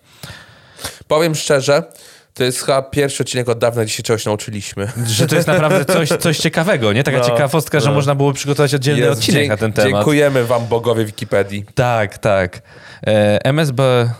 Powiem 1.08 1.34
szczerze, 1.34 1.82
To 2.38 2.44
jest 2.44 2.60
chyba 2.62 2.82
pierwszy 2.82 3.22
odcinek 3.22 3.48
od 3.48 3.58
dawna, 3.58 3.84
gdzie 3.84 3.92
się 3.94 4.02
czegoś 4.02 4.24
nauczyliśmy. 4.24 4.88
Że 5.06 5.26
to 5.26 5.36
jest 5.36 5.48
naprawdę 5.48 5.84
coś, 5.94 6.08
coś 6.08 6.38
ciekawego, 6.38 6.92
nie? 6.92 7.04
Taka 7.04 7.18
No, 7.18 7.24
ciekawostka, 7.24 7.80
że 7.80 7.88
no. 7.88 7.94
można 7.94 8.14
było 8.14 8.32
przygotować 8.32 8.74
oddzielny 8.74 9.02
Jest, 9.02 9.12
odcinek 9.20 9.48
na 9.48 9.56
ten 9.56 9.72
temat. 9.72 9.92
Dziękujemy 9.92 10.44
wam 10.44 10.66
bogowie 10.66 11.04
Wikipedii. 11.04 11.64
Tak, 11.74 12.18
tak. 12.18 12.62
E, 13.06 13.44
MSB... 13.44 14.10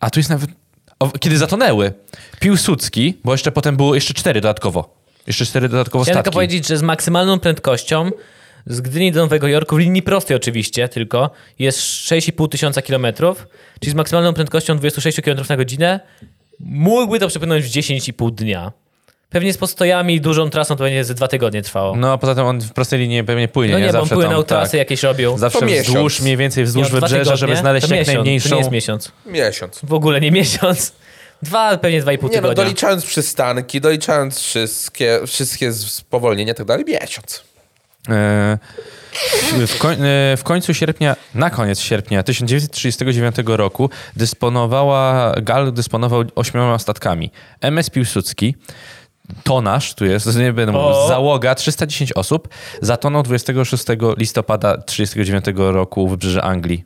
A 0.00 0.10
tu 0.10 0.20
jest 0.20 0.30
nawet... 0.30 0.50
O, 0.98 1.08
kiedy 1.10 1.38
zatonęły. 1.38 1.92
Piłsudski, 2.40 3.18
bo 3.24 3.32
jeszcze 3.32 3.52
potem 3.52 3.76
było 3.76 3.94
jeszcze 3.94 4.14
cztery 4.14 4.40
dodatkowo. 4.40 4.94
Jeszcze 5.26 5.46
cztery 5.46 5.68
dodatkowo 5.68 6.04
Chciałem 6.04 6.14
statki. 6.16 6.24
tylko 6.24 6.34
powiedzieć, 6.36 6.66
że 6.68 6.76
z 6.76 6.82
maksymalną 6.82 7.38
prędkością 7.38 8.10
z 8.66 8.80
Gdyni 8.80 9.12
do 9.12 9.20
Nowego 9.20 9.48
Jorku, 9.48 9.76
w 9.76 9.78
linii 9.78 10.02
prostej 10.02 10.36
oczywiście 10.36 10.88
tylko, 10.88 11.30
jest 11.58 11.78
6,5 11.78 12.48
tysiąca 12.48 12.82
kilometrów, 12.82 13.46
czyli 13.80 13.92
z 13.92 13.94
maksymalną 13.94 14.34
prędkością 14.34 14.76
26 14.78 15.20
km 15.20 15.38
na 15.48 15.56
godzinę 15.56 16.00
mógłby 16.60 17.18
to 17.20 17.28
przepłynąć 17.28 17.64
w 17.64 17.68
10,5 17.68 18.34
dnia. 18.34 18.72
Pewnie 19.30 19.52
z 19.52 19.58
postojami 19.58 20.14
i 20.14 20.20
dużą 20.20 20.50
trasą 20.50 20.76
to 20.76 20.84
będzie 20.84 21.04
ze 21.04 21.14
dwa 21.14 21.28
tygodnie 21.28 21.62
trwało. 21.62 21.96
No 21.96 22.12
a 22.12 22.18
poza 22.18 22.34
tym 22.34 22.44
on 22.44 22.60
w 22.60 22.72
prostej 22.72 22.98
linii 23.00 23.24
pewnie 23.24 23.48
płynie, 23.48 23.72
No 23.72 23.78
nie? 23.78 23.86
nie, 23.86 23.92
bo 23.92 23.98
on 23.98 24.04
Zawsze 24.04 24.14
płynął 24.14 24.42
tam, 24.42 24.58
trasy 24.58 24.70
tak. 24.72 24.78
jakieś 24.78 25.02
robił. 25.02 25.38
Zawsze 25.38 25.58
To 25.60 25.66
wzdłuż, 25.66 25.86
miesiąc. 25.88 26.20
mniej 26.20 26.36
więcej 26.36 26.64
wzdłuż 26.64 26.88
dwa 26.88 26.94
wybrzeża, 26.94 27.18
tygodnie, 27.18 27.36
żeby 27.36 27.56
znaleźć 27.56 27.86
to 27.88 27.94
jak 27.94 28.00
miesiąc, 28.00 28.14
najmniejszą... 28.16 28.48
To 28.48 28.54
nie 28.54 28.58
jest 28.60 28.70
miesiąc. 28.70 29.12
Miesiąc. 29.26 29.80
W 29.82 29.92
ogóle 29.92 30.20
nie 30.20 30.30
miesiąc. 30.30 30.92
Dwa, 31.42 31.78
pewnie 31.78 32.00
dwa 32.00 32.12
i 32.12 32.18
pół 32.18 32.28
Nie 32.28 32.36
no, 32.36 32.42
tygodnia. 32.42 32.64
doliczając 32.64 33.04
przystanki, 33.06 33.80
doliczając 33.80 34.38
wszystkie, 34.40 35.20
wszystkie 35.26 35.72
spowolnienia 35.72 36.52
i 36.52 36.56
tak 36.56 36.66
dalej, 36.66 36.84
miesiąc. 36.84 37.44
E, 38.08 38.58
W, 39.66 39.78
koń, 39.78 39.94
e, 39.94 40.36
w 40.36 40.42
końcu 40.42 40.74
sierpnia, 40.74 41.16
na 41.34 41.50
koniec 41.50 41.80
sierpnia 41.80 42.22
1939 42.22 43.36
roku 43.46 43.90
dysponowała, 44.16 45.34
Gal 45.42 45.72
dysponował 45.72 46.24
ośmioma 46.34 46.78
statkami. 46.78 47.30
MS 47.60 47.90
Piłsudski, 47.90 48.54
tonaż, 49.44 49.94
tu 49.94 50.04
jest, 50.04 50.38
nie 50.38 50.52
będę 50.52 50.72
mówił, 50.72 51.08
załoga 51.08 51.54
310 51.54 52.12
osób, 52.12 52.48
zatonął 52.82 53.22
26 53.22 53.84
listopada 54.16 54.76
1939 54.76 55.74
roku 55.74 56.08
w 56.08 56.10
wybrzeże 56.10 56.42
Anglii. 56.42 56.84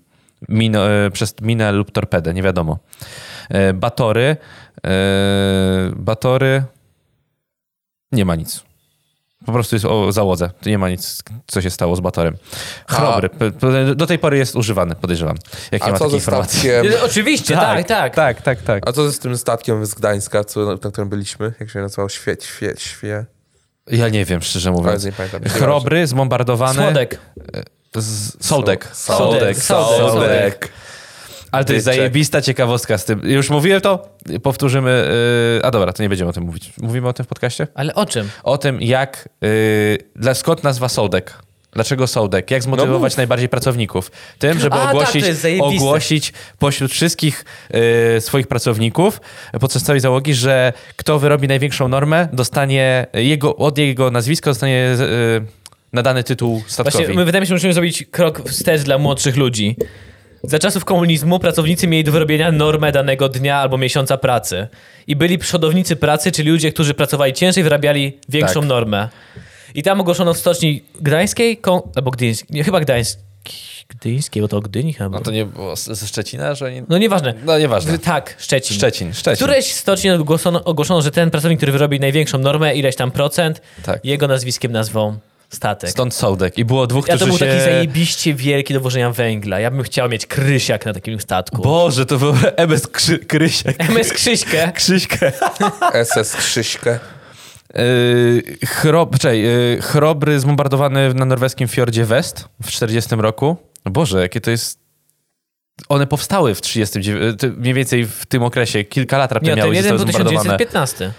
Mino, 0.49 0.91
e, 0.91 1.11
przez 1.11 1.35
minę 1.41 1.73
lub 1.73 1.91
torpedę, 1.91 2.35
nie 2.35 2.43
wiadomo. 2.43 2.79
E, 3.49 3.73
Batory, 3.73 4.37
Batory, 5.97 6.65
nie 8.13 8.25
ma 8.25 8.35
nic. 8.35 8.72
Po 9.47 9.53
prostu 9.53 9.77
jest 9.77 9.85
o 9.85 10.13
załodze. 10.13 10.51
Tu 10.63 10.69
nie 10.69 10.79
ma 10.79 10.89
nic, 10.89 11.23
co 11.47 11.61
się 11.63 11.71
stało 11.71 11.97
z 11.97 12.01
Batorem. 12.01 12.37
Chrobry. 12.89 13.29
P- 13.29 13.51
Do 13.95 14.07
tej 14.07 14.19
pory 14.19 14.39
jest 14.39 14.57
używany, 14.57 14.95
podejrzewam. 14.95 15.37
Jak 15.73 15.83
nie 15.83 15.89
A 15.89 15.93
ma 15.93 15.99
co 15.99 16.05
takiej 16.05 16.11
ze 16.21 16.25
informacji. 16.25 16.59
statkiem? 16.61 16.93
Oczywiście, 17.11 17.55
tak, 17.55 17.87
tak. 17.87 18.15
Tak, 18.15 18.43
tak, 18.43 18.63
tak. 18.63 18.89
A 18.89 18.93
co 18.93 19.11
z 19.13 19.19
tym 19.19 19.37
statkiem 19.39 19.87
z 19.87 19.95
Gdańska, 19.95 20.45
co, 20.45 20.61
na 20.85 20.91
którym 20.91 21.09
byliśmy? 21.09 21.53
Jak 21.61 21.71
się 21.71 21.79
nazywał? 21.79 22.09
Świeć, 22.09 22.45
świeć, 22.45 22.83
świe. 22.83 23.25
Ja 23.87 24.09
nie 24.09 24.25
wiem, 24.25 24.43
szczerze 24.43 24.71
mówiąc. 24.71 25.07
Chrobry, 25.49 26.07
zbombardowany. 26.07 26.83
Słodek. 26.83 27.19
Z... 27.97 28.45
Sołdek. 28.47 28.89
Sołdek, 28.93 29.57
sołdek, 29.59 30.11
Sołdek. 30.13 30.69
Ale 31.53 31.65
to 31.65 31.73
jest 31.73 31.87
Dyczek. 31.87 31.99
zajebista 31.99 32.43
ciekawostka 32.43 32.99
z 32.99 33.05
tym. 33.05 33.21
Już 33.25 33.51
mówiłem 33.51 33.81
to? 33.81 34.09
Powtórzymy. 34.43 35.09
Yy... 35.57 35.65
A 35.65 35.71
dobra, 35.71 35.93
to 35.93 36.03
nie 36.03 36.09
będziemy 36.09 36.31
o 36.31 36.33
tym 36.33 36.45
mówić. 36.45 36.73
Mówimy 36.83 37.09
o 37.09 37.13
tym 37.13 37.25
w 37.25 37.29
podcaście? 37.29 37.67
Ale 37.75 37.95
o 37.95 38.07
czym? 38.07 38.31
O 38.43 38.59
tym, 38.59 38.83
jak. 38.83 39.29
Yy... 39.41 39.49
Dla 40.17 40.35
skąd 40.35 40.65
nazwa 40.65 40.89
Sołdek? 40.89 41.39
Dlaczego 41.73 42.07
Sołdek? 42.07 42.51
Jak 42.51 42.63
zmotywować 42.63 43.13
mów. 43.13 43.17
najbardziej 43.17 43.49
pracowników? 43.49 44.11
Tym, 44.39 44.61
żeby 44.61 44.77
A, 44.77 44.79
tak, 44.79 44.89
ogłosić, 44.95 45.25
zajebiste. 45.25 45.77
ogłosić 45.77 46.33
pośród 46.59 46.93
wszystkich 46.93 47.45
yy, 48.15 48.21
swoich 48.21 48.47
pracowników 48.47 49.21
podczas 49.61 49.83
całej 49.83 50.01
załogi, 50.01 50.35
że 50.35 50.73
kto 50.97 51.19
wyrobi 51.19 51.49
największą 51.49 51.89
normę, 51.89 52.29
dostanie 52.33 53.07
jego, 53.15 53.57
od 53.57 53.79
jego 53.79 54.11
nazwiska 54.11 54.51
dostanie 54.51 54.97
yy, 54.99 55.47
nadany 55.93 56.25
tytuł 56.25 56.63
statkowi. 56.67 57.05
Właśnie, 57.05 57.15
my 57.15 57.25
wydaje 57.25 57.41
mi 57.41 57.47
się, 57.47 57.49
że 57.49 57.55
musimy 57.55 57.73
zrobić 57.73 58.05
krok 58.11 58.49
wstecz 58.49 58.83
dla 58.83 58.99
młodszych 58.99 59.37
ludzi. 59.37 59.77
Za 60.45 60.59
czasów 60.59 60.85
komunizmu 60.85 61.39
pracownicy 61.39 61.87
mieli 61.87 62.05
do 62.05 62.13
wyrobienia 62.13 62.53
normę 62.53 62.93
danego 62.93 63.29
dnia 63.29 63.57
albo 63.59 63.79
miesiąca 63.79 64.17
pracy. 64.17 64.69
I 65.07 65.17
byli 65.17 65.39
przodownicy 65.39 65.97
pracy, 65.97 66.33
czyli 66.33 66.51
ludzie, 66.51 66.73
którzy 66.73 66.95
pracowali 66.95 67.33
ciężej, 67.33 67.65
wyrabiali 67.65 68.19
większą 68.29 68.61
Tak. 68.61 68.69
normę. 68.69 69.09
I 69.75 69.83
tam 69.83 70.01
ogłoszono 70.01 70.35
w 70.35 70.39
stoczni 70.39 70.85
gdańskiej, 71.01 71.57
kon- 71.57 71.81
albo 71.97 72.11
gdyńskiej, 72.11 72.49
nie, 72.57 72.65
chyba 72.65 72.81
gdańskiej, 72.81 73.23
gdyńskiej, 73.89 74.43
bo 74.43 74.49
to 74.49 74.61
Gdyni 74.61 74.93
chyba. 74.93 75.11
No 75.11 75.21
to 75.21 75.31
nie 75.31 75.45
było 75.47 75.77
ze 75.77 76.07
Szczecina, 76.07 76.55
że 76.55 76.67
oni... 76.67 76.83
No 76.89 76.99
nieważne. 76.99 77.35
No 77.45 77.59
nieważne. 77.59 77.99
Tak, 77.99 78.37
Szczecin. 78.39 78.77
Szczecin, 78.77 79.15
Szczecin. 79.15 79.35
W 79.37 79.39
którejś 79.39 79.73
stoczni 79.73 80.11
ogłoszono, 80.11 80.65
ogłoszono, 80.65 81.03
że 81.03 81.11
ten 81.11 81.31
pracownik, 81.31 81.59
który 81.59 81.73
wyrobi 81.73 82.01
największą 82.01 82.39
normę, 82.39 82.75
ileś 82.75 82.97
tam 82.97 83.11
procent, 83.11 83.63
Tak. 83.83 84.05
jego 84.05 84.29
nazwiskiem 84.29 84.73
nazwą 84.73 85.17
statek. 85.55 85.91
Stąd 85.91 86.15
Sołdek. 86.15 86.59
I 86.59 86.65
było 86.65 86.87
dwóch, 86.87 87.09
Ja 87.09 87.15
to 87.15 87.17
którzy 87.17 87.31
był 87.31 87.39
się... 87.39 87.47
taki 87.47 87.61
zajebiście 87.65 88.35
wielki 88.35 88.75
do 88.75 88.81
wożenia 88.81 89.11
węgla. 89.11 89.61
Ja 89.61 89.71
bym 89.71 89.83
chciał 89.83 90.09
mieć 90.09 90.27
krysiak 90.27 90.87
na 90.87 90.93
takim 90.95 91.21
statku. 91.21 91.63
Boże, 91.63 92.07
to 92.07 92.19
był 92.19 92.35
MS 92.57 92.87
Krzy... 92.87 93.19
Krysiek. 93.19 93.77
MS 93.91 94.13
Krzyśkę. 94.13 94.73
Krzyśkę. 94.75 95.33
SS 96.05 96.37
Krzyśkę. 96.37 96.99
Yy, 97.75 98.43
chrob, 98.67 99.19
czekaj, 99.19 99.41
yy, 99.43 99.79
chrobry 99.83 100.41
zbombardowany 100.41 101.15
na 101.15 101.25
norweskim 101.25 101.69
fiordzie 101.69 102.05
West 102.05 102.49
w 102.63 102.71
40 102.71 103.15
roku. 103.17 103.57
Boże, 103.85 104.21
jakie 104.23 104.41
to 104.41 104.51
jest... 104.51 104.83
One 105.89 106.07
powstały 106.07 106.55
w 106.55 106.61
39, 106.61 107.41
ty- 107.41 107.51
mniej 107.51 107.75
więcej 107.75 108.07
w 108.07 108.27
tym 108.27 108.43
okresie. 108.43 108.85
Kilka 108.85 109.19
lat 109.19 109.33
raptem 109.33 109.49
Nie, 109.49 109.55
ten 109.55 109.65
miały 109.65 109.75
jeden 109.75 109.99
zostały 109.99 110.05
był 110.05 110.13
zbombardowane. 110.13 110.59
1915. 110.59 111.13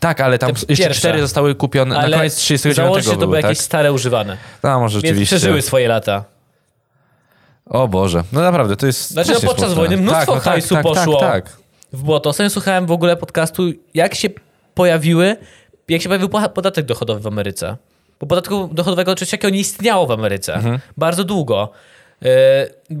Tak, 0.00 0.20
ale 0.20 0.38
tam 0.38 0.48
jeszcze 0.48 0.66
pierwsze. 0.66 0.94
cztery 0.94 1.20
zostały 1.20 1.54
kupione 1.54 1.94
na 1.94 2.00
Ale 2.00 2.16
koniec 2.16 2.36
39 2.36 2.76
założę, 2.76 3.02
że 3.02 3.10
to 3.10 3.16
były 3.16 3.26
były, 3.26 3.42
tak? 3.42 3.50
jakieś 3.50 3.64
stare 3.64 3.92
używane. 3.92 4.36
A, 4.62 4.78
może 4.78 4.94
Więc 4.94 5.04
rzeczywiście. 5.04 5.36
przeżyły 5.36 5.62
swoje 5.62 5.88
lata. 5.88 6.24
O 7.66 7.88
Boże, 7.88 8.24
no 8.32 8.40
naprawdę, 8.40 8.76
to 8.76 8.86
jest 8.86 9.12
Dlaczego 9.12 9.38
strasznie 9.38 9.56
podczas 9.56 9.74
wojny 9.74 9.96
mnóstwo 9.96 10.32
tak, 10.32 10.44
no 10.44 10.50
hajsu 10.50 10.74
tak, 10.74 10.84
tak, 10.84 10.94
poszło? 10.94 11.20
Tak, 11.20 11.44
tak. 11.44 11.56
W 11.92 12.02
błoto. 12.02 12.30
Ostatnio 12.30 12.50
słuchałem 12.50 12.86
w 12.86 12.92
ogóle 12.92 13.16
podcastu, 13.16 13.62
jak 13.94 14.14
się 14.14 14.28
pojawiły, 14.74 15.36
jak 15.88 16.02
się 16.02 16.08
pojawił 16.08 16.28
podatek 16.28 16.86
dochodowy 16.86 17.20
w 17.20 17.26
Ameryce. 17.26 17.76
Bo 18.20 18.26
podatku 18.26 18.70
dochodowego 18.72 19.12
oczywiście 19.12 19.36
jakiego 19.36 19.54
nie 19.54 19.60
istniało 19.60 20.06
w 20.06 20.10
Ameryce. 20.10 20.54
Mhm. 20.54 20.78
Bardzo 20.96 21.24
długo. 21.24 21.70
Yy, 22.20 22.28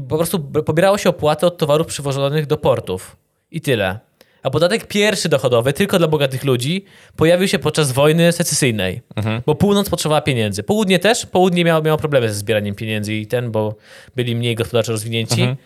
po 0.08 0.16
prostu 0.16 0.40
pobierało 0.40 0.98
się 0.98 1.10
opłaty 1.10 1.46
od 1.46 1.58
towarów 1.58 1.86
przywożonych 1.86 2.46
do 2.46 2.56
portów. 2.56 3.16
I 3.50 3.60
tyle. 3.60 3.98
A 4.42 4.50
podatek 4.50 4.86
pierwszy 4.86 5.28
dochodowy, 5.28 5.72
tylko 5.72 5.98
dla 5.98 6.08
bogatych 6.08 6.44
ludzi, 6.44 6.84
pojawił 7.16 7.48
się 7.48 7.58
podczas 7.58 7.92
wojny 7.92 8.32
secesyjnej. 8.32 9.02
Mhm. 9.16 9.42
Bo 9.46 9.54
północ 9.54 9.88
potrzebowała 9.90 10.20
pieniędzy. 10.20 10.62
Południe 10.62 10.98
też. 10.98 11.26
Południe 11.26 11.64
miało, 11.64 11.82
miało 11.82 11.98
problemy 11.98 12.28
ze 12.28 12.34
zbieraniem 12.34 12.74
pieniędzy 12.74 13.14
i 13.14 13.26
ten, 13.26 13.50
bo 13.50 13.74
byli 14.16 14.36
mniej 14.36 14.54
gospodarczo 14.54 14.92
rozwinięci. 14.92 15.40
Mhm. 15.40 15.56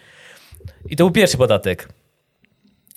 I 0.91 0.97
to 0.97 1.05
był 1.05 1.11
pierwszy 1.11 1.37
podatek. 1.37 1.89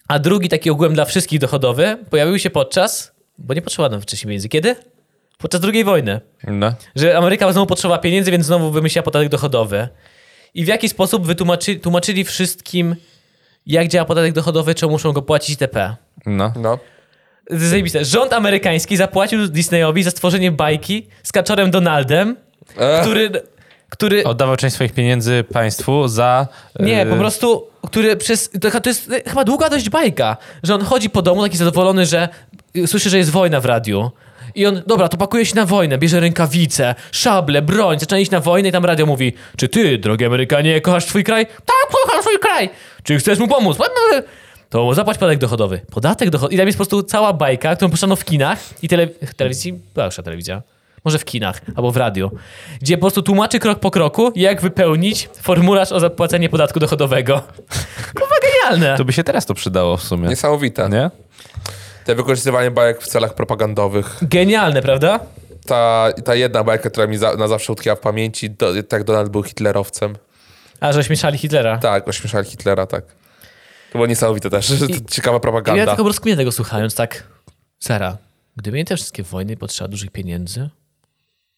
A 0.07 0.19
drugi, 0.19 0.49
taki 0.49 0.69
ogółem 0.69 0.93
dla 0.93 1.05
wszystkich 1.05 1.39
dochodowy, 1.39 1.97
pojawił 2.09 2.39
się 2.39 2.49
podczas, 2.49 3.11
bo 3.37 3.53
nie 3.53 3.61
potrzebowano 3.61 4.01
wcześniej 4.01 4.27
pieniędzy. 4.27 4.49
Kiedy? 4.49 4.75
Podczas 5.37 5.61
II 5.63 5.83
wojny. 5.83 6.21
No. 6.47 6.73
Że 6.95 7.17
Ameryka 7.17 7.51
znowu 7.51 7.67
potrzebowała 7.67 8.01
pieniędzy, 8.01 8.31
więc 8.31 8.45
znowu 8.45 8.71
wymyśliła 8.71 9.03
podatek 9.03 9.29
dochodowy. 9.29 9.87
I 10.53 10.65
w 10.65 10.67
jaki 10.67 10.89
sposób 10.89 11.25
wytłumaczyli 11.25 11.79
tłumaczyli 11.79 12.23
wszystkim, 12.23 12.95
jak 13.65 13.87
działa 13.87 14.05
podatek 14.05 14.33
dochodowy, 14.33 14.75
czemu 14.75 14.91
muszą 14.91 15.11
go 15.11 15.21
płacić 15.21 15.49
itp. 15.49 15.95
No. 16.25 16.53
No. 16.55 16.79
Zajebiste. 17.49 18.05
Rząd 18.05 18.33
amerykański 18.33 18.97
zapłacił 18.97 19.47
Disneyowi 19.47 20.03
za 20.03 20.11
stworzenie 20.11 20.51
bajki 20.51 21.07
z 21.23 21.31
kaczorem 21.31 21.71
Donaldem, 21.71 22.35
E, 22.77 23.01
który... 23.01 23.31
który 23.89 24.23
Oddawał 24.23 24.55
część 24.57 24.75
swoich 24.75 24.93
pieniędzy 24.93 25.43
państwu 25.53 26.07
za... 26.07 26.47
Nie, 26.79 27.01
e, 27.01 27.05
po 27.05 27.15
prostu, 27.15 27.67
który 27.87 28.15
przez. 28.15 28.49
To, 28.61 28.81
to 28.81 28.89
jest 28.89 29.11
chyba 29.27 29.43
długa 29.43 29.69
dość 29.69 29.89
bajka, 29.89 30.37
że 30.63 30.75
on 30.75 30.81
chodzi 30.81 31.09
po 31.09 31.21
domu 31.21 31.43
taki 31.43 31.57
zadowolony, 31.57 32.05
że 32.05 32.29
słyszy, 32.85 33.09
że 33.09 33.17
jest 33.17 33.29
wojna 33.29 33.61
w 33.61 33.65
radiu. 33.65 34.11
I 34.55 34.65
on, 34.65 34.81
dobra, 34.87 35.09
to 35.09 35.17
pakuje 35.17 35.45
się 35.45 35.55
na 35.55 35.65
wojnę, 35.65 35.97
bierze 35.97 36.19
rękawice, 36.19 36.95
szable, 37.11 37.61
broń, 37.61 37.99
zaczyna 37.99 38.19
iść 38.19 38.31
na 38.31 38.39
wojnę 38.39 38.69
i 38.69 38.71
tam 38.71 38.85
radio 38.85 39.05
mówi, 39.05 39.33
czy 39.57 39.69
ty, 39.69 39.97
drogi 39.97 40.25
Amerykanie, 40.25 40.81
kochasz 40.81 41.05
swój 41.05 41.23
kraj? 41.23 41.45
Tak, 41.45 41.91
kocham 41.91 42.21
swój 42.21 42.39
kraj! 42.39 42.69
Czy 43.03 43.17
chcesz 43.17 43.39
mu 43.39 43.47
pomóc? 43.47 43.77
To 44.69 44.93
zapłać 44.93 45.17
podatek 45.17 45.39
dochodowy. 45.39 45.81
Podatek 45.91 46.29
dochodowy. 46.29 46.53
I 46.53 46.57
tam 46.57 46.67
jest 46.67 46.77
po 46.77 46.85
prostu 46.85 47.03
cała 47.03 47.33
bajka, 47.33 47.75
którą 47.75 47.91
puszczano 47.91 48.15
w 48.15 48.25
kinach 48.25 48.59
i 48.81 48.87
tele... 48.87 49.07
telewizji, 49.35 49.73
była 49.93 50.05
już 50.05 50.15
ta 50.15 50.23
telewizja, 50.23 50.61
może 51.05 51.19
w 51.19 51.25
kinach 51.25 51.61
albo 51.75 51.91
w 51.91 51.97
radiu, 51.97 52.31
gdzie 52.81 52.97
po 52.97 53.01
prostu 53.01 53.21
tłumaczy 53.21 53.59
krok 53.59 53.79
po 53.79 53.91
kroku, 53.91 54.31
jak 54.35 54.61
wypełnić 54.61 55.29
formularz 55.41 55.91
o 55.91 55.99
zapłacenie 55.99 56.49
podatku 56.49 56.79
dochodowego. 56.79 57.41
Kurwa 58.17 58.35
genialne. 58.41 58.97
To 58.97 59.05
by 59.05 59.13
się 59.13 59.23
teraz 59.23 59.45
to 59.45 59.53
przydało 59.53 59.97
w 59.97 60.03
sumie. 60.03 60.29
Niesamowite. 60.29 60.89
Nie? 60.89 61.09
Te 62.05 62.15
wykorzystywanie 62.15 62.71
bajek 62.71 63.01
w 63.01 63.07
celach 63.07 63.33
propagandowych. 63.33 64.17
Genialne, 64.21 64.81
prawda? 64.81 65.19
Ta, 65.67 66.09
ta 66.25 66.35
jedna 66.35 66.63
bajka, 66.63 66.89
która 66.89 67.07
mi 67.07 67.17
za, 67.17 67.35
na 67.35 67.47
zawsze 67.47 67.73
utkwiła 67.73 67.95
w 67.95 67.99
pamięci, 67.99 68.49
do, 68.49 68.83
tak 68.83 69.03
Donald 69.03 69.29
był 69.29 69.43
hitlerowcem. 69.43 70.15
A, 70.79 70.93
że 70.93 71.03
śmieszali 71.03 71.37
Hitlera. 71.37 71.77
Tak, 71.77 72.07
ośmieszali 72.07 72.45
Hitlera, 72.45 72.85
tak. 72.87 73.05
To 73.91 73.97
było 73.97 74.07
niesamowite 74.07 74.49
też. 74.49 74.71
I- 74.71 75.05
Ciekawa 75.05 75.39
propaganda. 75.39 75.81
ja 75.81 75.87
tylko 75.87 76.03
rozkminę 76.03 76.37
tego 76.37 76.51
słuchając, 76.51 76.95
tak. 76.95 77.23
Sara, 77.79 78.17
gdyby 78.57 78.77
nie 78.77 78.85
te 78.85 78.95
wszystkie 78.95 79.23
wojny, 79.23 79.57
potrzeba 79.57 79.87
dużych 79.87 80.11
pieniędzy, 80.11 80.69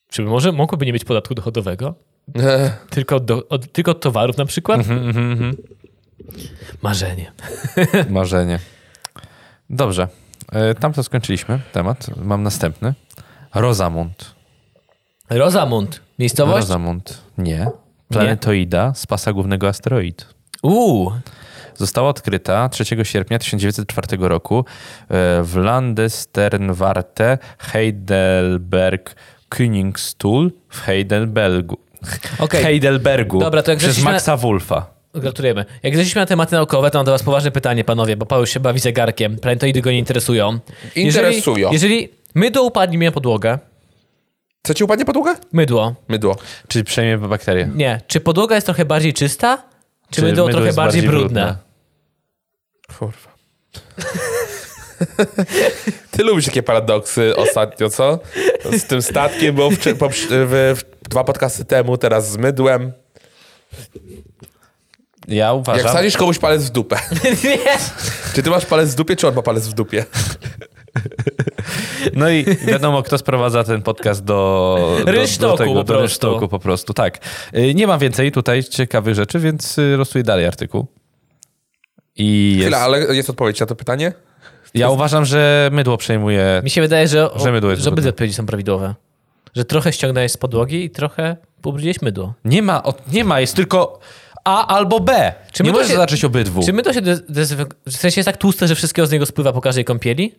czy 0.09 0.21
może 0.21 0.51
mogłoby 0.51 0.85
nie 0.85 0.93
być 0.93 1.05
podatku 1.05 1.35
dochodowego? 1.35 1.95
Tylko 2.89 3.19
do, 3.19 3.47
od, 3.49 3.71
tylko 3.71 3.91
od 3.91 4.01
towarów 4.01 4.37
na 4.37 4.45
przykład? 4.45 4.81
Marzenie. 6.81 7.31
Marzenie. 8.09 8.59
Dobrze. 9.69 10.07
E, 10.51 10.75
Tam 10.75 10.93
to 10.93 11.03
skończyliśmy 11.03 11.59
temat. 11.71 12.07
Mam 12.17 12.43
następny. 12.43 12.93
Rosamund. 13.55 14.35
Rosamund. 15.29 16.01
Miejscowość? 16.19 16.67
Rosamund. 16.67 17.21
Nie. 17.37 17.67
Planetoida 18.09 18.93
z 18.93 19.07
pasa 19.07 19.33
głównego 19.33 19.67
asteroid. 19.67 20.27
Uuu. 20.63 21.11
Została 21.75 22.09
odkryta 22.09 22.69
3 22.69 22.85
sierpnia 23.03 23.39
1904 23.39 24.17
roku 24.19 24.59
e, 24.59 24.63
w 25.43 25.55
Landesternwarte 25.55 27.37
Heidelberg 27.59 29.15
Königstuhl 29.49 30.51
w 30.69 30.81
Heidelbergu. 30.81 31.77
Okej. 32.39 32.63
Heidelbergu 32.63 33.39
Dobra, 33.39 33.63
to 33.63 33.71
jak 33.71 33.79
przez 33.79 33.99
Maxa 34.03 34.37
Wolfa. 34.37 34.96
Gratulujemy. 35.21 35.65
Jak 35.83 35.93
jesteśmy 35.93 36.21
na 36.21 36.25
tematy 36.25 36.55
naukowe, 36.55 36.91
to 36.91 36.97
mam 36.99 37.05
do 37.05 37.11
was 37.11 37.23
poważne 37.23 37.51
pytanie, 37.51 37.83
panowie, 37.83 38.17
bo 38.17 38.25
Paweł 38.25 38.45
się 38.45 38.59
bawi 38.59 38.79
zegarkiem. 38.79 39.39
Planetoidy 39.39 39.81
go 39.81 39.91
nie 39.91 39.99
interesują. 39.99 40.59
Interesują. 40.95 41.71
Jeżeli, 41.71 41.73
jeżeli 41.73 42.09
mydło 42.35 42.63
upadnie 42.63 42.97
mi 42.97 43.05
na 43.05 43.11
podłogę, 43.11 43.59
Co 44.63 44.73
ci 44.73 44.83
upadnie 44.83 45.05
podłogę? 45.05 45.35
mydło, 45.53 45.95
Mydło. 46.07 46.35
Czyli 46.67 46.83
przejmie 46.85 47.17
bakterie. 47.17 47.69
nie, 47.75 48.01
czy 48.07 48.19
podłoga 48.19 48.55
jest 48.55 48.67
trochę 48.67 48.85
bardziej 48.85 49.13
czysta, 49.13 49.57
czy, 50.09 50.15
Czy 50.15 50.21
mydło, 50.21 50.45
mydło 50.45 50.51
trochę 50.51 50.65
jest 50.65 50.77
bardziej, 50.77 51.01
bardziej 51.01 51.19
brudne? 51.19 51.41
brudne? 51.41 51.57
Kurwa. 52.99 53.37
Ty 56.11 56.23
lubisz 56.23 56.45
takie 56.45 56.63
paradoksy 56.63 57.35
ostatnio, 57.35 57.89
co? 57.89 58.19
Z 58.71 58.83
tym 58.83 59.01
statkiem 59.01 59.55
było 59.55 59.69
w, 59.69 59.75
w, 59.75 60.75
w, 60.77 61.09
dwa 61.09 61.23
podcasty 61.23 61.65
temu, 61.65 61.97
teraz 61.97 62.31
z 62.31 62.37
mydłem. 62.37 62.91
Ja 65.27 65.53
uważam... 65.53 65.85
Jak 65.85 65.93
wsadzisz 65.93 66.17
komuś 66.17 66.39
palec 66.39 66.63
w 66.63 66.69
dupę. 66.69 66.99
nie. 67.43 67.57
Czy 68.35 68.43
ty 68.43 68.49
masz 68.49 68.65
palec 68.65 68.91
w 68.91 68.95
dupie, 68.95 69.15
czy 69.15 69.27
on 69.27 69.35
ma 69.35 69.41
palec 69.41 69.67
w 69.67 69.73
dupie? 69.73 70.05
No 72.13 72.29
i 72.29 72.45
wiadomo, 72.67 73.03
kto 73.03 73.17
sprowadza 73.17 73.63
ten 73.63 73.81
podcast 73.81 74.23
do, 74.23 74.97
do, 75.05 75.11
Rynsztoku 75.11 75.51
do 75.51 75.57
tego, 75.57 75.73
po 75.73 75.83
do 75.83 75.93
prostu. 75.93 76.27
rynsztoku 76.27 76.47
po 76.47 76.59
prostu. 76.59 76.93
Tak. 76.93 77.19
Y, 77.55 77.73
Nie 77.73 77.87
ma 77.87 77.97
więcej 77.97 78.31
tutaj 78.31 78.63
ciekawych 78.63 79.15
rzeczy, 79.15 79.39
więc 79.39 79.77
y, 79.77 79.81
losuję 79.97 80.23
dalej 80.23 80.45
artykuł. 80.45 80.87
I 82.15 82.51
jest, 82.51 82.61
Chwila, 82.61 82.77
ale 82.77 83.15
jest 83.15 83.29
odpowiedź 83.29 83.59
na 83.59 83.65
to 83.65 83.75
pytanie? 83.75 84.13
ja 84.73 84.89
uważam, 84.89 85.25
że 85.25 85.69
mydło 85.73 85.97
przejmuje... 85.97 86.61
Mi 86.63 86.69
się 86.69 86.81
wydaje, 86.81 87.07
że, 87.07 87.29
Że 87.35 87.51
mydło 87.51 87.71
jest 87.71 87.83
że 87.83 87.89
obydwie 87.89 88.09
odpowiedzi 88.09 88.33
są 88.33 88.45
prawidłowe. 88.45 88.95
Że 89.55 89.65
trochę 89.65 89.93
ściągnąłeś 89.93 90.31
z 90.31 90.37
podłogi 90.37 90.83
i 90.85 90.89
trochę 90.89 91.37
pobrudziłeś 91.61 92.01
mydło. 92.01 92.33
Nie 92.45 92.61
ma, 92.61 92.83
nie 93.11 93.23
ma, 93.23 93.39
jest 93.39 93.55
tylko 93.55 93.99
A 94.47 94.67
albo 94.67 94.99
B. 94.99 95.33
Czy 95.51 95.63
nie 95.63 95.69
my 95.69 95.73
to 95.73 95.77
możesz 95.77 95.87
się- 95.87 95.93
zaznaczyć 95.93 96.25
obydwu. 96.25 96.65
Czy 96.65 96.73
my 96.73 96.83
to 96.83 96.93
się 96.93 97.01
de- 97.01 97.15
dezynfek- 97.17 97.73
W 97.87 97.95
sensie 97.95 98.19
jest 98.19 98.25
tak 98.25 98.37
tłuste, 98.37 98.67
że 98.67 98.75
wszystkiego 98.75 99.07
z 99.07 99.11
niego 99.11 99.25
spływa 99.25 99.53
po 99.53 99.61
każdej 99.61 99.85
kąpieli? 99.85 100.35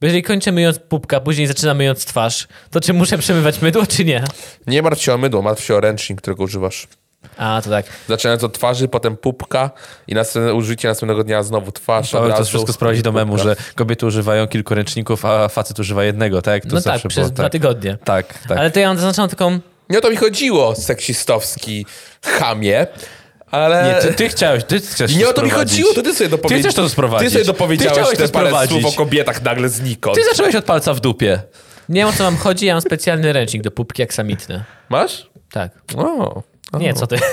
Bo 0.00 0.06
jeżeli 0.06 0.22
kończę 0.22 0.52
myjąc 0.52 0.78
pupka, 0.78 1.20
później 1.20 1.46
zaczynam 1.46 1.76
myjąc 1.76 2.04
twarz, 2.04 2.48
to 2.70 2.80
czy 2.80 2.92
muszę 2.92 3.18
przemywać 3.18 3.62
mydło, 3.62 3.86
czy 3.86 4.04
nie? 4.04 4.24
Nie 4.66 4.82
martw 4.82 5.02
się 5.02 5.14
o 5.14 5.18
mydło, 5.18 5.42
martw 5.42 5.64
się 5.64 5.74
o 5.74 5.80
ręcznik, 5.80 6.18
którego 6.20 6.42
używasz. 6.44 6.88
A, 7.36 7.60
to 7.64 7.70
tak. 7.70 7.86
Zaczynając 8.08 8.44
od 8.44 8.54
twarzy, 8.54 8.88
potem 8.88 9.16
pupka 9.16 9.70
i 10.08 10.14
następne 10.14 10.54
użycie 10.54 10.88
następnego 10.88 11.24
dnia 11.24 11.42
znowu 11.42 11.72
twarz. 11.72 12.10
To 12.10 12.28
razu, 12.28 12.44
wszystko 12.44 12.72
sprowadzi 12.72 13.02
do 13.02 13.12
memu, 13.12 13.32
pupka. 13.32 13.44
że 13.48 13.56
kobiety 13.74 14.06
używają 14.06 14.46
kilku 14.48 14.74
ręczników, 14.74 15.24
a 15.24 15.48
facet 15.48 15.78
używa 15.78 16.04
jednego, 16.04 16.42
tak? 16.42 16.62
To 16.62 16.68
No 16.68 16.74
tak, 16.74 16.82
zawsze 16.82 17.08
przez 17.08 17.24
było, 17.24 17.34
dwa 17.34 17.42
tak. 17.42 17.52
tygodnie. 17.52 17.98
Tak, 18.04 18.38
tak. 18.48 18.58
Ale 18.58 18.70
to 18.70 18.80
ja 18.80 18.88
mam 18.88 18.96
zaznaczoną 18.96 19.28
taką... 19.28 19.60
Nie 19.90 19.98
o 19.98 20.00
to 20.00 20.10
mi 20.10 20.16
chodziło, 20.16 20.74
seksistowski 20.74 21.86
chamie, 22.22 22.86
ale... 23.54 23.94
Nie, 23.94 24.08
ty, 24.08 24.14
ty 24.14 24.28
chciałeś, 24.28 24.64
ty 24.64 24.80
chcesz 24.80 25.16
nie 25.16 25.24
to 25.24 25.30
o 25.30 25.32
to 25.32 25.42
mi 25.42 25.50
chodziło, 25.50 25.94
to 25.94 26.02
ty 26.02 26.14
sobie 26.14 26.30
dopowiedziałeś. 26.30 26.62
chcesz 26.62 26.74
to 26.74 26.88
sprowadzić. 26.88 27.28
Ty 27.28 27.32
sobie 27.32 27.44
Ty 27.44 27.52
dopowiedziałeś 27.52 27.98
chciałeś 27.98 28.18
te 28.18 28.28
to 28.28 28.32
parę 28.32 28.68
słów 28.68 28.84
o 28.84 28.92
kobietach 28.92 29.42
nagle 29.42 29.68
znikąd. 29.68 30.16
Ty 30.16 30.24
zacząłeś 30.24 30.54
od 30.54 30.64
palca 30.64 30.94
w 30.94 31.00
dupie. 31.00 31.42
Nie 31.88 32.00
wiem 32.00 32.08
o 32.08 32.12
co 32.12 32.24
wam 32.24 32.36
chodzi, 32.36 32.66
ja 32.66 32.74
mam 32.74 32.80
specjalny 32.80 33.32
ręcznik 33.32 33.62
do 33.62 33.70
pupki 33.70 34.02
aksamitny. 34.02 34.64
Masz? 34.88 35.30
Tak. 35.50 35.70
O. 35.96 36.42
Nie, 36.78 36.94
co 36.94 37.06
ty? 37.06 37.16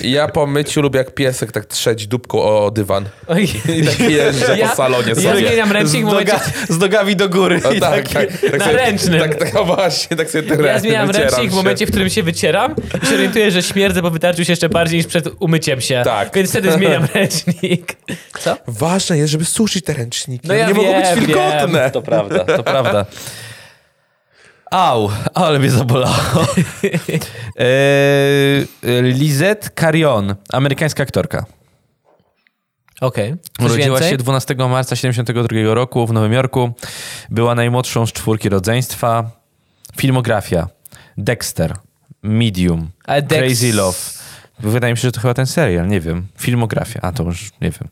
Ja 0.00 0.28
po 0.28 0.46
myciu 0.46 0.82
lubię 0.82 0.98
jak 0.98 1.14
piesek 1.14 1.52
tak 1.52 1.64
trzeć 1.66 2.06
dupką 2.06 2.42
o 2.42 2.70
dywan. 2.70 3.04
Oj. 3.26 3.44
I 3.76 3.86
tak 3.86 4.00
jeżdżę 4.00 4.58
Ja- 4.58 4.68
po 4.68 4.76
salonie 4.76 5.08
ja 5.08 5.14
sobie. 5.14 5.36
zmieniam 5.48 5.72
ręcznik 5.72 6.02
w 6.04 6.08
z, 6.08 6.12
momencie... 6.12 6.32
noga, 6.32 6.44
z 6.68 6.78
nogami 6.78 7.16
do 7.16 7.28
góry. 7.28 7.60
O, 7.64 7.72
i 7.72 7.80
tak, 7.80 8.08
tak, 8.08 8.26
tak, 8.40 8.58
Na 8.58 8.64
sobie- 8.64 8.76
ręcznym. 8.76 9.20
Tak, 9.20 9.34
tak, 9.34 9.56
o 9.56 9.64
właśnie, 9.64 10.16
tak 10.16 10.30
sobie 10.30 10.56
te 10.56 10.62
Ja 10.62 10.78
zmieniam 10.78 11.10
ręcznik 11.10 11.50
w 11.50 11.54
momencie, 11.54 11.86
w 11.86 11.90
którym 11.90 12.10
się 12.10 12.22
wycieram 12.22 12.74
i 13.02 13.06
się 13.06 13.14
orientuję, 13.14 13.50
że 13.50 13.62
śmierdzę, 13.62 14.02
bo 14.02 14.10
wytarczył 14.10 14.44
się 14.44 14.52
jeszcze 14.52 14.68
bardziej 14.68 14.96
niż 14.98 15.06
przed 15.06 15.28
umyciem 15.38 15.80
się. 15.80 16.02
Tak. 16.04 16.34
Więc 16.34 16.50
wtedy 16.50 16.72
zmieniam 16.72 17.06
ręcznik. 17.14 17.96
Co? 18.40 18.56
Ważne 18.66 19.18
jest, 19.18 19.32
żeby 19.32 19.44
suszyć 19.44 19.84
te 19.84 19.92
ręczniki. 19.92 20.48
No 20.48 20.54
ja 20.54 20.66
nie 20.68 20.74
mogą 20.74 20.88
wiem, 20.88 21.16
być 21.16 21.26
wilgotne. 21.26 21.90
To 21.90 22.02
prawda, 22.02 22.44
to 22.44 22.62
prawda. 22.62 23.06
Au, 24.72 25.10
ale 25.34 25.58
mnie 25.58 25.70
zabolało. 25.70 26.14
e, 27.58 29.02
Lizette 29.02 29.70
Carion, 29.70 30.34
amerykańska 30.52 31.02
aktorka. 31.02 31.44
Okej. 33.00 33.34
Coś 33.58 33.66
Urodziła 33.66 33.98
więcej? 33.98 34.10
się 34.10 34.16
12 34.16 34.54
marca 34.54 34.96
1972 34.96 35.74
roku 35.74 36.06
w 36.06 36.12
Nowym 36.12 36.32
Jorku. 36.32 36.72
Była 37.30 37.54
najmłodszą 37.54 38.06
z 38.06 38.12
czwórki 38.12 38.48
rodzeństwa. 38.48 39.30
Filmografia. 39.96 40.68
Dexter. 41.18 41.74
Medium. 42.22 42.90
Dex- 43.08 43.38
Crazy 43.38 43.72
Love. 43.72 43.98
Wydaje 44.62 44.92
mi 44.92 44.96
się, 44.96 45.02
że 45.02 45.12
to 45.12 45.20
chyba 45.20 45.34
ten 45.34 45.46
serial, 45.46 45.88
nie 45.88 46.00
wiem. 46.00 46.26
Filmografia, 46.38 47.00
a 47.02 47.12
to 47.12 47.22
już 47.22 47.50
nie 47.60 47.70
wiem. 47.70 47.88